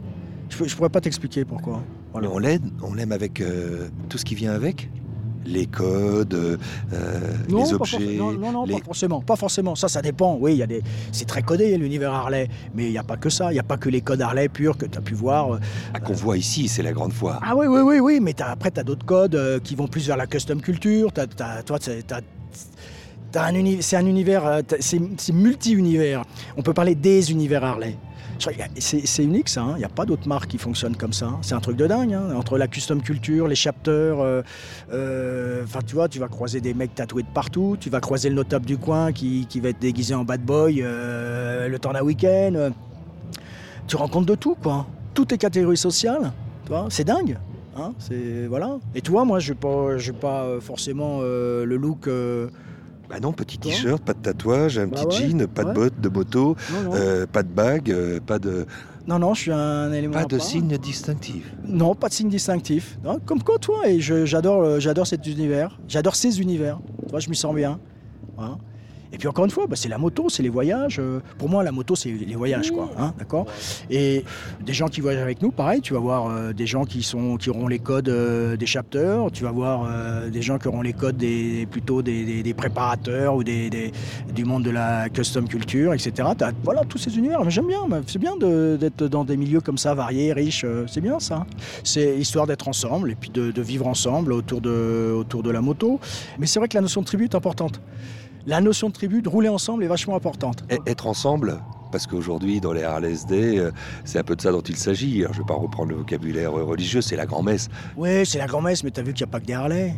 Je, 0.50 0.64
je 0.64 0.76
pourrais 0.76 0.90
pas 0.90 1.00
t'expliquer 1.00 1.44
pourquoi. 1.44 1.82
Mais 2.20 2.26
on 2.26 2.38
l'aime, 2.38 2.70
on 2.82 2.92
l'aime 2.94 3.12
avec 3.12 3.40
euh, 3.40 3.88
tout 4.08 4.18
ce 4.18 4.24
qui 4.24 4.34
vient 4.34 4.52
avec 4.52 4.90
Les 5.46 5.64
codes, 5.66 6.34
euh, 6.34 6.56
Non, 7.48 7.64
les 7.64 7.70
pas 7.70 7.76
objets. 7.76 7.76
forcément. 7.98 8.32
non, 8.32 8.38
non, 8.38 8.52
non, 8.52 8.64
les- 8.66 8.74
pas 8.78 8.84
forcément. 8.84 9.20
Pas 9.22 9.36
forcément. 9.36 9.74
Ça, 9.74 9.88
ça 9.88 10.02
dépend. 10.02 10.36
Oui, 10.40 10.52
il 10.52 10.58
y 10.58 10.62
a 10.62 10.66
des. 10.66 10.82
C'est 11.12 11.24
très 11.26 11.42
codé 11.42 11.78
l'univers 11.78 12.12
Harley, 12.12 12.48
mais 12.74 12.84
il 12.86 12.90
n'y 12.90 12.98
a 12.98 13.02
pas 13.04 13.16
que 13.16 13.30
ça. 13.30 13.50
Il 13.50 13.54
n'y 13.54 13.60
a 13.60 13.64
pas 13.64 13.76
que 13.78 13.88
les 13.88 14.00
codes 14.02 14.20
Harley 14.20 14.48
purs 14.48 14.76
que 14.76 14.86
tu 14.86 14.98
as 14.98 15.00
pu 15.00 15.14
voir. 15.14 15.54
euh. 15.54 15.58
Ah, 15.94 16.00
qu'on 16.00 16.12
voit 16.12 16.36
ici, 16.36 16.68
c'est 16.68 16.82
la 16.82 16.92
grande 16.92 17.12
foire. 17.12 17.40
Ah 17.44 17.54
oui, 17.56 17.66
oui, 17.68 17.80
oui, 17.80 18.00
oui. 18.00 18.18
Mais 18.20 18.32
t'as- 18.34 18.50
après, 18.50 18.70
tu 18.70 18.80
as 18.80 18.84
d'autres 18.84 19.06
codes 19.06 19.34
euh, 19.36 19.60
qui 19.60 19.76
vont 19.76 19.86
plus 19.88 20.06
vers 20.06 20.16
la 20.16 20.26
custom 20.26 20.60
culture. 20.60 21.10
T'as- 21.12 21.26
t'as- 21.28 21.62
toi, 21.62 21.78
c'est- 21.80 22.02
t'as- 22.06 22.20
t'as 23.32 23.44
un 23.46 23.54
uni- 23.54 23.82
c'est 23.82 23.96
un 23.96 24.06
univers, 24.06 24.44
euh, 24.46 24.60
c'est 24.80 25.00
c'est 25.16 25.32
multi-univers. 25.32 26.22
On 26.56 26.62
peut 26.62 26.74
parler 26.74 26.94
des 26.96 27.30
univers 27.30 27.64
Harley. 27.64 27.96
C'est 28.79 29.22
unique 29.24 29.48
ça, 29.48 29.62
hein. 29.62 29.72
il 29.76 29.79
n'y 29.79 29.85
a 29.85 29.88
pas 29.88 30.07
d'autres 30.07 30.26
marques 30.26 30.50
qui 30.50 30.59
fonctionnent 30.59 30.96
comme 30.96 31.12
ça. 31.12 31.26
hein. 31.26 31.38
C'est 31.42 31.55
un 31.55 31.61
truc 31.61 31.76
de 31.76 31.87
dingue, 31.87 32.14
hein. 32.14 32.35
entre 32.35 32.57
la 32.59 32.68
custom 32.68 33.03
culture, 33.03 33.46
les 33.46 33.55
chapters, 33.55 34.18
euh, 34.20 34.42
euh, 34.92 35.64
enfin 35.64 35.81
tu 35.87 35.94
vois, 35.94 36.09
tu 36.09 36.18
vas 36.18 36.29
croiser 36.29 36.61
des 36.61 36.72
mecs 36.74 36.94
tatoués 36.94 37.22
de 37.22 37.29
partout, 37.29 37.76
tu 37.79 37.90
vas 37.90 38.00
croiser 38.00 38.29
le 38.31 38.35
notable 38.35 38.66
du 38.66 38.79
coin 38.79 39.12
qui, 39.12 39.46
qui 39.46 39.61
va 39.61 39.68
être 39.68 39.79
déguisé 39.79 40.14
en 40.14 40.24
bad 40.24 40.42
boy 40.42 40.81
euh, 40.81 41.68
le 41.68 41.79
temps 41.79 41.92
d'un 41.92 42.03
week-end. 42.03 42.70
Tu 43.87 43.96
rencontres 43.96 44.26
de 44.26 44.35
tout 44.37 44.57
quoi, 44.62 44.87
toutes 45.14 45.33
les 45.33 45.38
catégories 45.38 45.76
sociales, 45.76 46.33
c'est 46.88 47.05
dingue. 47.05 47.38
c'est 47.98 48.46
voilà. 48.46 48.79
Et 48.94 49.00
tu 49.00 49.11
vois, 49.11 49.24
moi, 49.24 49.38
je 49.40 49.53
n'ai 49.53 49.59
pas, 49.59 49.96
pas 50.20 50.61
forcément 50.61 51.20
le 51.20 51.76
look. 51.76 52.09
Bah 53.11 53.18
non, 53.20 53.33
petit 53.33 53.59
Toi 53.59 53.73
t-shirt, 53.73 54.03
pas 54.03 54.14
de 54.14 54.20
tatouage, 54.20 54.79
un 54.79 54.87
Bah 54.87 55.05
petit 55.05 55.23
ouais, 55.23 55.29
jean, 55.31 55.46
pas 55.49 55.64
de 55.64 55.73
bottes 55.73 56.01
de 56.01 56.09
moto, 56.09 56.57
non, 56.73 56.83
non. 56.83 56.94
euh, 56.94 57.27
pas 57.27 57.42
de 57.42 57.49
bague, 57.49 57.90
euh, 57.90 58.20
pas 58.20 58.38
de, 58.38 58.66
non, 59.09 59.18
non, 59.18 59.35
je 59.35 59.40
suis 59.40 59.53
un 59.53 59.92
élément. 59.92 60.12
pas 60.14 60.25
de 60.27 60.37
part. 60.37 60.46
signe 60.46 60.77
distinctif. 60.79 61.53
Non, 61.66 61.94
pas 61.96 62.09
de 62.09 62.14
signe 62.14 62.29
distinctif. 62.29 62.99
Non, 63.03 63.18
comme 63.25 63.42
quoi, 63.42 63.59
toi, 63.59 63.88
et 63.88 63.99
j'adore, 64.01 64.62
euh, 64.62 64.79
j'adore 64.79 65.07
cet 65.09 65.27
univers. 65.27 65.81
J'adore 65.88 66.14
ces 66.14 66.40
univers. 66.40 66.79
Tu 67.05 67.11
vois, 67.11 67.18
je 67.18 67.29
m'y 67.29 67.35
sens 67.37 67.55
bien. 67.55 67.81
Voilà. 68.37 68.59
Et 69.12 69.18
puis 69.18 69.27
encore 69.29 69.44
une 69.44 69.51
fois, 69.51 69.66
bah, 69.66 69.75
c'est 69.77 69.88
la 69.88 69.99
moto, 69.99 70.29
c'est 70.29 70.42
les 70.42 70.49
voyages. 70.49 70.99
Euh, 71.01 71.20
Pour 71.38 71.49
moi, 71.49 71.64
la 71.64 71.73
moto, 71.73 71.96
c'est 71.96 72.11
les 72.11 72.35
voyages, 72.37 72.70
quoi. 72.70 72.90
hein, 72.99 73.12
d'accord? 73.18 73.46
Et 73.90 74.25
des 74.64 74.73
gens 74.73 74.87
qui 74.88 75.01
voyagent 75.01 75.23
avec 75.23 75.42
nous, 75.42 75.51
pareil, 75.51 75.81
tu 75.81 75.94
vas 75.94 75.99
voir 76.01 76.29
euh, 76.31 76.53
des 76.53 76.66
gens 76.66 76.85
qui, 76.85 77.03
sont, 77.03 77.37
qui 77.37 77.51
auront 77.51 77.66
les 77.66 77.81
codes 77.81 78.09
euh, 78.09 78.57
des 78.57 78.66
chapters, 78.66 79.27
tu 79.33 79.42
vas 79.44 79.51
voir 79.51 79.85
euh, 79.90 80.31
des 80.31 80.42
gens 80.42 80.59
qui 80.59 80.68
auront 80.68 80.83
les 80.83 80.92
codes 80.92 81.16
des, 81.16 81.66
plutôt 81.70 82.03
des, 82.03 82.25
des- 82.25 82.42
des 82.42 82.55
préparateurs 82.55 83.35
ou 83.35 83.42
des, 83.42 83.68
des- 83.68 83.90
du 84.35 84.44
monde 84.44 84.62
de 84.62 84.70
la 84.70 85.09
custom 85.09 85.49
culture, 85.49 85.92
etc. 85.92 86.29
Voilà, 86.62 86.83
tous 86.88 86.99
ces 86.99 87.16
univers. 87.18 87.49
J'aime 87.51 87.66
bien, 87.66 87.81
c'est 88.07 88.18
bien 88.18 88.37
de- 88.37 88.77
d'être 88.81 89.09
dans 89.09 89.25
des 89.25 89.37
milieux 89.37 89.61
comme 89.61 89.79
ça, 89.79 89.92
variés, 89.94 90.33
riches. 90.33 90.64
C'est 90.87 91.01
bien 91.01 91.18
ça. 91.18 91.46
C'est 91.83 92.16
histoire 92.16 92.46
d'être 92.46 92.68
ensemble 92.68 93.11
et 93.11 93.14
puis 93.16 93.31
de, 93.31 93.51
de 93.51 93.62
vivre 93.62 93.87
ensemble 93.88 94.33
autour 94.33 94.61
de, 94.61 95.12
autour 95.16 95.42
de 95.42 95.51
la 95.51 95.61
moto. 95.61 95.99
Mais 96.38 96.46
c'est 96.46 96.59
vrai 96.61 96.68
que 96.68 96.77
la 96.77 96.81
notion 96.83 97.01
de 97.01 97.07
tribu 97.07 97.25
est 97.25 97.35
importante. 97.35 97.81
La 98.46 98.61
notion 98.61 98.88
de 98.88 98.92
tribu, 98.94 99.22
de 99.22 99.29
rouler 99.29 99.48
ensemble, 99.48 99.85
est 99.85 99.88
vachement 99.88 100.16
importante. 100.16 100.64
Et- 100.70 100.79
être 100.90 101.07
ensemble, 101.07 101.61
parce 101.92 102.07
qu'aujourd'hui, 102.07 102.61
dans 102.61 102.72
les 102.72 102.83
Harley-SD, 102.83 103.59
euh, 103.59 103.70
c'est 104.05 104.18
un 104.18 104.22
peu 104.22 104.37
de 104.37 104.40
ça 104.40 104.50
dont 104.53 104.61
il 104.62 104.76
s'agit. 104.76 105.20
Alors, 105.22 105.35
je 105.35 105.38
ne 105.40 105.44
vais 105.44 105.48
pas 105.48 105.55
reprendre 105.55 105.90
le 105.90 105.96
vocabulaire 105.96 106.53
religieux, 106.53 107.00
c'est 107.03 107.16
la 107.16 107.26
grand-messe. 107.26 107.68
Ouais, 107.96 108.24
c'est 108.24 108.38
la 108.38 108.46
grand-messe, 108.46 108.83
mais 108.85 108.90
t'as 108.90 109.03
vu 109.03 109.12
qu'il 109.12 109.24
n'y 109.26 109.31
a 109.31 109.33
pas 109.33 109.40
que 109.40 109.46
des 109.46 109.53
Harley. 109.55 109.94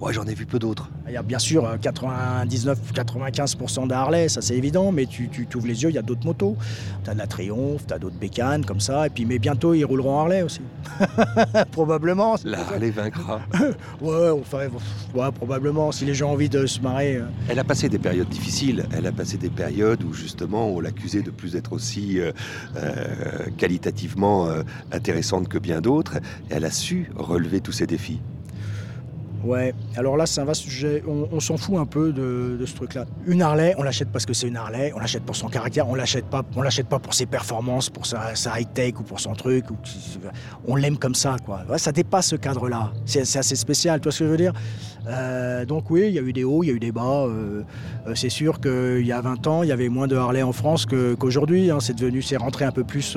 Ouais, 0.00 0.12
j'en 0.14 0.24
ai 0.24 0.34
vu 0.34 0.46
peu 0.46 0.58
d'autres. 0.58 0.88
Il 1.08 1.12
y 1.12 1.16
a 1.16 1.22
bien 1.22 1.38
sûr 1.38 1.64
euh, 1.66 1.76
99-95% 1.76 3.88
de 3.88 3.92
Harley, 3.92 4.28
ça 4.28 4.40
c'est 4.40 4.56
évident, 4.56 4.92
mais 4.92 5.04
tu, 5.06 5.28
tu 5.28 5.46
ouvres 5.56 5.66
les 5.66 5.82
yeux, 5.82 5.90
il 5.90 5.94
y 5.94 5.98
a 5.98 6.02
d'autres 6.02 6.24
motos. 6.24 6.56
T'as 7.04 7.12
de 7.14 7.18
la 7.18 7.26
Triumph, 7.26 7.82
t'as 7.86 7.98
d'autres 7.98 8.16
bécanes 8.16 8.64
comme 8.64 8.80
ça, 8.80 9.06
et 9.06 9.10
puis 9.10 9.24
mais 9.26 9.38
bientôt 9.38 9.74
ils 9.74 9.84
rouleront 9.84 10.18
Harley 10.20 10.42
aussi. 10.42 10.60
probablement. 11.72 12.36
La. 12.44 12.60
Harley 12.60 12.90
vaincra. 12.90 13.40
Ouais, 14.00 14.30
enfin, 14.30 14.68
ouais, 15.14 15.32
probablement, 15.32 15.92
si 15.92 16.04
les 16.06 16.14
gens 16.14 16.30
ont 16.30 16.32
envie 16.32 16.48
de 16.48 16.64
se 16.66 16.80
marrer. 16.80 17.16
euh. 17.16 17.24
Elle 17.48 17.58
a 17.58 17.64
passé 17.64 17.88
des 17.90 17.98
périodes 17.98 18.28
difficiles. 18.28 18.86
Elle 18.92 19.06
a 19.06 19.12
passé 19.12 19.36
des 19.36 19.50
périodes 19.50 20.02
où 20.04 20.14
justement 20.14 20.68
on 20.68 20.80
l'accusait 20.80 21.22
de 21.22 21.30
plus 21.30 21.54
être 21.56 21.72
aussi 21.74 22.18
euh, 22.18 22.32
euh, 22.76 22.94
qualitativement 23.58 24.46
euh, 24.48 24.62
intéressante 24.92 25.48
que 25.48 25.58
bien 25.58 25.80
d'autres. 25.82 26.16
Et 26.16 26.20
elle 26.54 26.64
a 26.64 26.70
su 26.70 27.10
relever 27.16 27.60
tous 27.60 27.72
ces 27.72 27.86
défis. 27.86 28.20
Ouais, 29.42 29.74
alors 29.96 30.16
là, 30.16 30.26
c'est 30.26 30.40
un 30.40 30.44
vaste 30.44 30.62
sujet. 30.62 31.02
On, 31.06 31.40
s'en 31.40 31.56
fout 31.56 31.78
un 31.78 31.86
peu 31.86 32.12
de, 32.12 32.64
ce 32.66 32.74
truc-là. 32.74 33.06
Une 33.26 33.40
Harley, 33.40 33.74
on 33.78 33.82
l'achète 33.82 34.08
parce 34.12 34.26
que 34.26 34.34
c'est 34.34 34.48
une 34.48 34.56
Harley, 34.56 34.92
on 34.94 34.98
l'achète 34.98 35.22
pour 35.22 35.36
son 35.36 35.48
caractère, 35.48 35.88
on 35.88 35.94
l'achète 35.94 36.26
pas, 36.26 36.42
on 36.56 36.62
l'achète 36.62 36.88
pas 36.88 36.98
pour 36.98 37.14
ses 37.14 37.26
performances, 37.26 37.88
pour 37.88 38.06
sa, 38.06 38.34
high-tech 38.58 39.00
ou 39.00 39.02
pour 39.02 39.18
son 39.18 39.32
truc. 39.34 39.64
On 40.68 40.76
l'aime 40.76 40.98
comme 40.98 41.14
ça, 41.14 41.36
quoi. 41.44 41.64
Ça 41.78 41.92
dépasse 41.92 42.28
ce 42.28 42.36
cadre-là. 42.36 42.92
C'est 43.06 43.20
assez 43.20 43.56
spécial, 43.56 44.00
tu 44.00 44.04
vois 44.04 44.12
ce 44.12 44.18
que 44.20 44.24
je 44.26 44.30
veux 44.30 44.36
dire? 44.36 44.52
Euh, 45.06 45.64
Donc 45.64 45.90
oui, 45.90 46.04
il 46.08 46.12
y 46.12 46.18
a 46.18 46.22
eu 46.22 46.32
des 46.32 46.44
hauts, 46.44 46.62
il 46.62 46.66
y 46.68 46.70
a 46.70 46.74
eu 46.74 46.80
des 46.80 46.92
bas. 46.92 47.24
Euh, 47.26 47.62
euh, 48.06 48.14
c'est 48.14 48.28
sûr 48.28 48.60
qu'il 48.60 49.06
y 49.06 49.12
a 49.12 49.20
20 49.20 49.46
ans, 49.46 49.62
il 49.62 49.70
y 49.70 49.72
avait 49.72 49.88
moins 49.88 50.06
de 50.06 50.16
Harley 50.16 50.42
en 50.42 50.52
France 50.52 50.86
qu'aujourd'hui. 50.86 51.70
hein. 51.70 51.78
C'est 51.80 51.96
devenu, 51.96 52.20
c'est 52.20 52.36
rentré 52.36 52.66
un 52.66 52.72
peu 52.72 52.84
plus. 52.84 53.16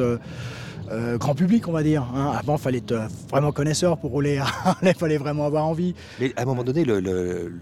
Euh, 0.93 1.17
grand 1.17 1.35
public, 1.35 1.67
on 1.67 1.71
va 1.71 1.83
dire. 1.83 2.03
hein. 2.15 2.33
Avant, 2.37 2.55
il 2.55 2.61
fallait 2.61 2.77
être 2.77 2.91
euh, 2.91 3.07
vraiment 3.29 3.51
connaisseur 3.51 3.97
pour 3.97 4.11
rouler 4.11 4.39
il 4.83 4.93
fallait 4.93 5.17
vraiment 5.17 5.45
avoir 5.45 5.65
envie. 5.65 5.95
Mais 6.19 6.31
à 6.37 6.43
un 6.43 6.45
moment 6.45 6.63
donné, 6.63 6.85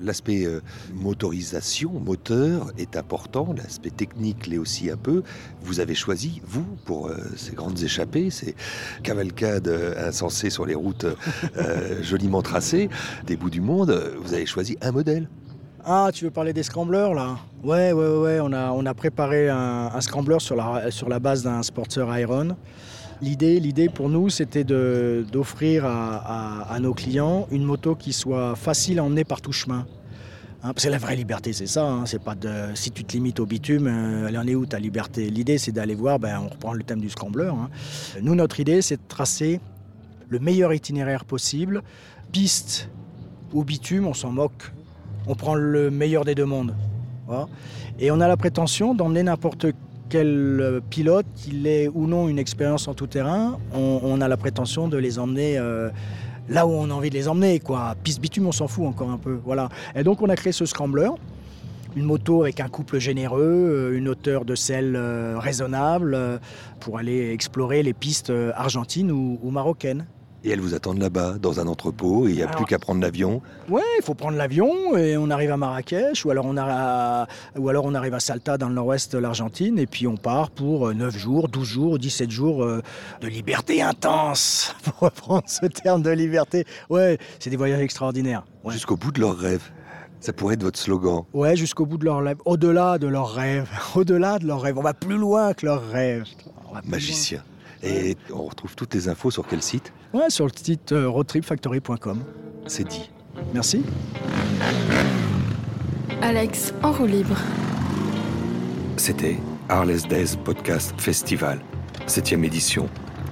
l'aspect 0.02 0.46
euh, 0.46 0.62
motorisation, 0.94 1.92
moteur, 1.92 2.72
est 2.78 2.96
important. 2.98 3.54
L'aspect 3.56 3.90
technique 3.90 4.48
l'est 4.48 4.58
aussi 4.58 4.90
un 4.90 4.98
peu. 4.98 5.24
Vous 5.64 5.80
avez 5.80 5.96
choisi, 5.96 6.42
vous, 6.46 6.66
pour 6.86 7.08
euh, 7.08 7.16
ces 7.38 7.54
grandes 7.54 7.82
échappées, 7.82 8.30
ces 8.30 8.56
cavalcades 9.04 9.70
insensées 9.98 10.50
sur 10.50 10.66
les 10.66 10.76
routes 10.76 11.06
joliment 12.02 12.42
tracées 12.42 12.90
des 13.26 13.36
bouts 13.38 13.50
du 13.50 13.62
monde, 13.62 14.14
vous 14.22 14.34
avez 14.34 14.46
choisi 14.46 14.78
un 14.82 14.92
modèle. 14.92 15.28
Ah, 15.84 16.10
tu 16.14 16.26
veux 16.26 16.32
parler 16.32 16.54
des 16.54 16.64
scramblers 16.64 17.14
là? 17.14 17.38
Ouais, 17.64 17.92
ouais, 17.92 18.08
ouais, 18.08 18.18
ouais, 18.18 18.40
On 18.40 18.54
a, 18.54 18.72
on 18.72 18.86
a 18.86 18.94
préparé 18.94 19.50
un, 19.50 19.90
un 19.94 20.02
scrambler 20.02 20.38
sur 20.40 20.56
la, 20.56 20.92
sur 20.92 21.10
la 21.10 21.20
base 21.20 21.44
d'un 21.44 21.64
Sportster 21.64 22.06
Iron. 22.20 22.56
L'idée, 23.22 23.60
l'idée 23.60 23.88
pour 23.88 24.10
nous, 24.10 24.30
c'était 24.30 24.64
d'offrir 24.64 25.86
à, 25.86 26.78
nos 26.80 26.94
clients 26.94 27.48
une 27.52 27.64
moto 27.64 27.96
qui 27.96 28.14
soit 28.14 28.56
facile 28.56 28.98
à 29.00 29.04
emmener 29.04 29.24
par 29.24 29.42
tout 29.42 29.52
chemin. 29.52 29.86
Hein, 30.64 30.74
que 30.74 30.88
la 30.90 30.98
vraie 30.98 31.16
liberté, 31.16 31.54
c'est 31.54 31.68
ça. 31.68 31.88
hein, 31.88 32.06
c'est 32.06 32.22
pas 32.22 32.36
de, 32.36 32.50
si 32.76 32.92
tu 32.92 33.04
te 33.04 33.14
limites 33.14 33.40
au 33.40 33.48
bitume, 33.48 33.88
euh, 33.88 34.28
elle 34.28 34.38
en 34.38 34.46
est 34.46 34.54
où 34.54 34.68
ta 34.68 34.78
liberté? 34.78 35.28
L'idée, 35.30 35.58
c'est 35.58 35.72
d'aller 35.72 35.96
voir. 35.96 36.20
Ben, 36.20 36.40
on 36.40 36.50
reprend 36.50 36.74
le 36.74 36.84
thème 36.84 37.00
du 37.00 37.10
scrambler. 37.10 37.48
hein. 37.48 37.70
Nous, 38.22 38.36
notre 38.36 38.60
idée, 38.60 38.84
c'est 38.84 38.98
de 38.98 39.08
tracer 39.08 39.60
le 40.30 40.38
meilleur 40.40 40.72
itinéraire 40.72 41.26
possible, 41.26 41.82
piste 42.32 42.90
ou 43.54 43.64
bitume, 43.64 44.06
on 44.06 44.14
s'en 44.14 44.32
moque. 44.32 44.72
On 45.28 45.36
prend 45.36 45.56
le 45.56 45.90
meilleur 45.90 46.26
des 46.26 46.36
deux 46.36 46.46
mondes. 46.46 46.76
Et 48.00 48.12
on 48.12 48.20
a 48.20 48.28
la 48.28 48.38
prétention 48.38 48.94
d'emmener 48.94 49.24
n'importe 49.24 49.68
quel 50.12 50.60
euh, 50.60 50.82
pilote, 50.90 51.26
qu'il 51.36 51.66
ait 51.66 51.88
ou 51.88 52.06
non 52.06 52.28
une 52.28 52.38
expérience 52.38 52.88
en 52.90 52.94
tout 52.94 53.08
terrain, 53.08 53.58
on, 53.74 54.20
a 54.20 54.28
la 54.28 54.36
prétention 54.36 54.90
de 54.90 54.98
les 54.98 55.18
emmener 55.18 55.58
euh, 55.58 55.90
là 56.50 56.68
où 56.68 56.72
on 56.72 56.90
a 56.90 56.94
envie 56.94 57.10
de 57.10 57.16
les 57.16 57.30
emmener. 57.30 57.60
Quoi. 57.60 57.96
Piste 58.04 58.20
bitume, 58.20 58.46
on 58.46 58.52
s'en 58.52 58.68
fout 58.68 58.86
encore 58.86 59.10
un 59.10 59.18
peu. 59.18 59.40
Voilà. 59.46 59.70
Et 59.96 60.04
donc 60.04 60.22
on 60.22 60.28
a 60.28 60.36
créé 60.36 60.52
ce 60.52 60.66
scrambler, 60.66 61.10
une 61.96 62.04
moto 62.04 62.44
avec 62.44 62.60
un 62.60 62.68
couple 62.68 63.00
généreux, 63.00 63.42
euh, 63.42 63.98
une 63.98 64.10
hauteur 64.10 64.44
de 64.44 64.54
selle 64.54 65.00
raisonnable, 65.38 66.18
pour 66.82 66.98
aller 66.98 67.32
explorer 67.32 67.82
les 67.82 67.94
pistes 67.94 68.34
argentines 68.56 69.12
ou 69.12 69.50
marocaines. 69.50 70.06
Et 70.44 70.50
elles 70.50 70.60
vous 70.60 70.74
attendent 70.74 70.98
là-bas, 70.98 71.36
dans 71.40 71.60
un 71.60 71.68
entrepôt, 71.68 72.28
et 72.28 72.32
il 72.32 72.36
n'y 72.38 72.42
a 72.42 72.46
Alors- 72.46 72.56
plus 72.58 72.66
qu'à 72.66 72.80
prendre 72.80 73.00
l'avion. 73.00 73.44
Ouais, 73.70 73.84
il 74.00 74.04
faut 74.04 74.16
prendre 74.16 74.38
l'avion 74.38 74.98
et 74.98 75.16
on 75.16 75.30
arrive 75.30 75.52
à 75.52 75.58
Marrakech 75.58 76.26
ou 76.26 76.32
alors 76.32 76.46
on, 76.48 76.58
a, 76.58 77.28
ou 77.58 77.70
alors 77.70 77.86
on 77.86 77.94
arrive 77.94 78.16
à 78.16 78.20
Salta 78.20 78.58
dans 78.58 78.68
le 78.68 78.74
nord-ouest 78.74 79.14
de 79.14 79.20
l'Argentine 79.20 79.78
et 79.78 79.86
puis 79.86 80.08
on 80.08 80.18
part 80.18 80.50
pour 80.50 80.88
euh, 80.88 80.94
9 80.96 81.16
jours, 81.16 81.48
12 81.48 81.68
jours, 81.68 82.00
17 82.00 82.32
jours 82.32 82.64
euh, 82.64 82.82
de 83.22 83.28
liberté 83.28 83.84
intense, 83.84 84.76
pour 84.84 84.98
reprendre 85.00 85.44
ce 85.46 85.68
terme 85.68 86.02
de 86.02 86.10
liberté. 86.10 86.66
Ouais, 86.90 87.20
c'est 87.40 87.52
des 87.52 87.58
voyages 87.58 87.82
extraordinaires. 87.82 88.44
Ouais, 88.64 88.74
Jusqu'au 88.74 88.98
bout 88.98 89.12
de 89.12 89.20
leurs 89.22 89.38
rêves. 89.38 89.70
Ça 90.22 90.34
pourrait 90.34 90.54
être 90.56 90.64
votre 90.64 90.80
slogan. 90.80 91.24
Ouais, 91.34 91.56
jusqu'au 91.56 91.86
bout 91.86 91.98
de 91.98 92.06
leurs 92.06 92.20
rêves, 92.22 92.38
au-delà 92.46 92.98
de 92.98 93.06
leurs 93.08 93.32
rêves, 93.32 93.70
au-delà 93.96 94.40
de 94.40 94.48
leurs 94.48 94.62
rêves. 94.62 94.78
On 94.78 94.84
va 94.84 94.94
plus 94.96 95.18
loin 95.18 95.54
que 95.54 95.68
leurs 95.68 95.88
rêves. 95.88 96.26
Magicien. 96.86 97.44
Et 97.84 98.16
on 98.34 98.44
retrouve 98.44 98.76
toutes 98.76 98.94
les 98.96 99.08
infos 99.10 99.32
sur 99.32 99.48
quel 99.48 99.62
site? 99.62 99.92
Ouais, 100.14 100.30
sur 100.30 100.46
le 100.46 100.52
site 100.54 100.92
euh, 100.92 101.08
roadtripfactory.com. 101.08 102.24
C'est 102.68 102.88
dit. 102.88 103.10
Merci. 103.54 103.84
Alex 106.22 106.74
en 106.84 106.92
roue 106.92 107.06
libre. 107.06 107.38
C'était 108.98 109.38
Arles 109.70 110.02
Days 110.10 110.38
Podcast 110.44 110.94
Festival, 110.98 111.62
7e 112.08 112.44
édition, 112.44 112.90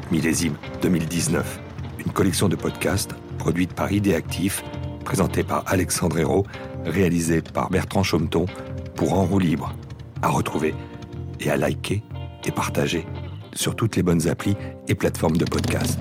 millésime 0.10 0.56
2019. 0.82 1.60
Une 2.06 2.12
collection 2.14 2.48
de 2.48 2.56
podcasts 2.56 3.12
produite 3.38 3.74
par 3.74 3.92
Idéactif, 3.92 4.64
présentée 5.04 5.44
par 5.44 5.64
Alexandre 5.68 6.18
Hérault, 6.18 6.46
réalisée 6.86 7.42
par 7.42 7.70
Bertrand 7.70 8.04
Chaumeton 8.04 8.46
pour 8.96 9.14
En 9.14 9.26
roue 9.26 9.40
libre. 9.40 9.74
À 10.22 10.30
retrouver 10.30 10.74
et 11.42 11.50
à 11.50 11.58
liker 11.58 12.04
et 12.46 12.52
partager 12.52 13.06
sur 13.54 13.76
toutes 13.76 13.96
les 13.96 14.04
bonnes 14.04 14.28
applis 14.28 14.56
et 14.88 14.96
plateformes 14.96 15.38
de 15.38 15.46
podcast. 15.46 16.00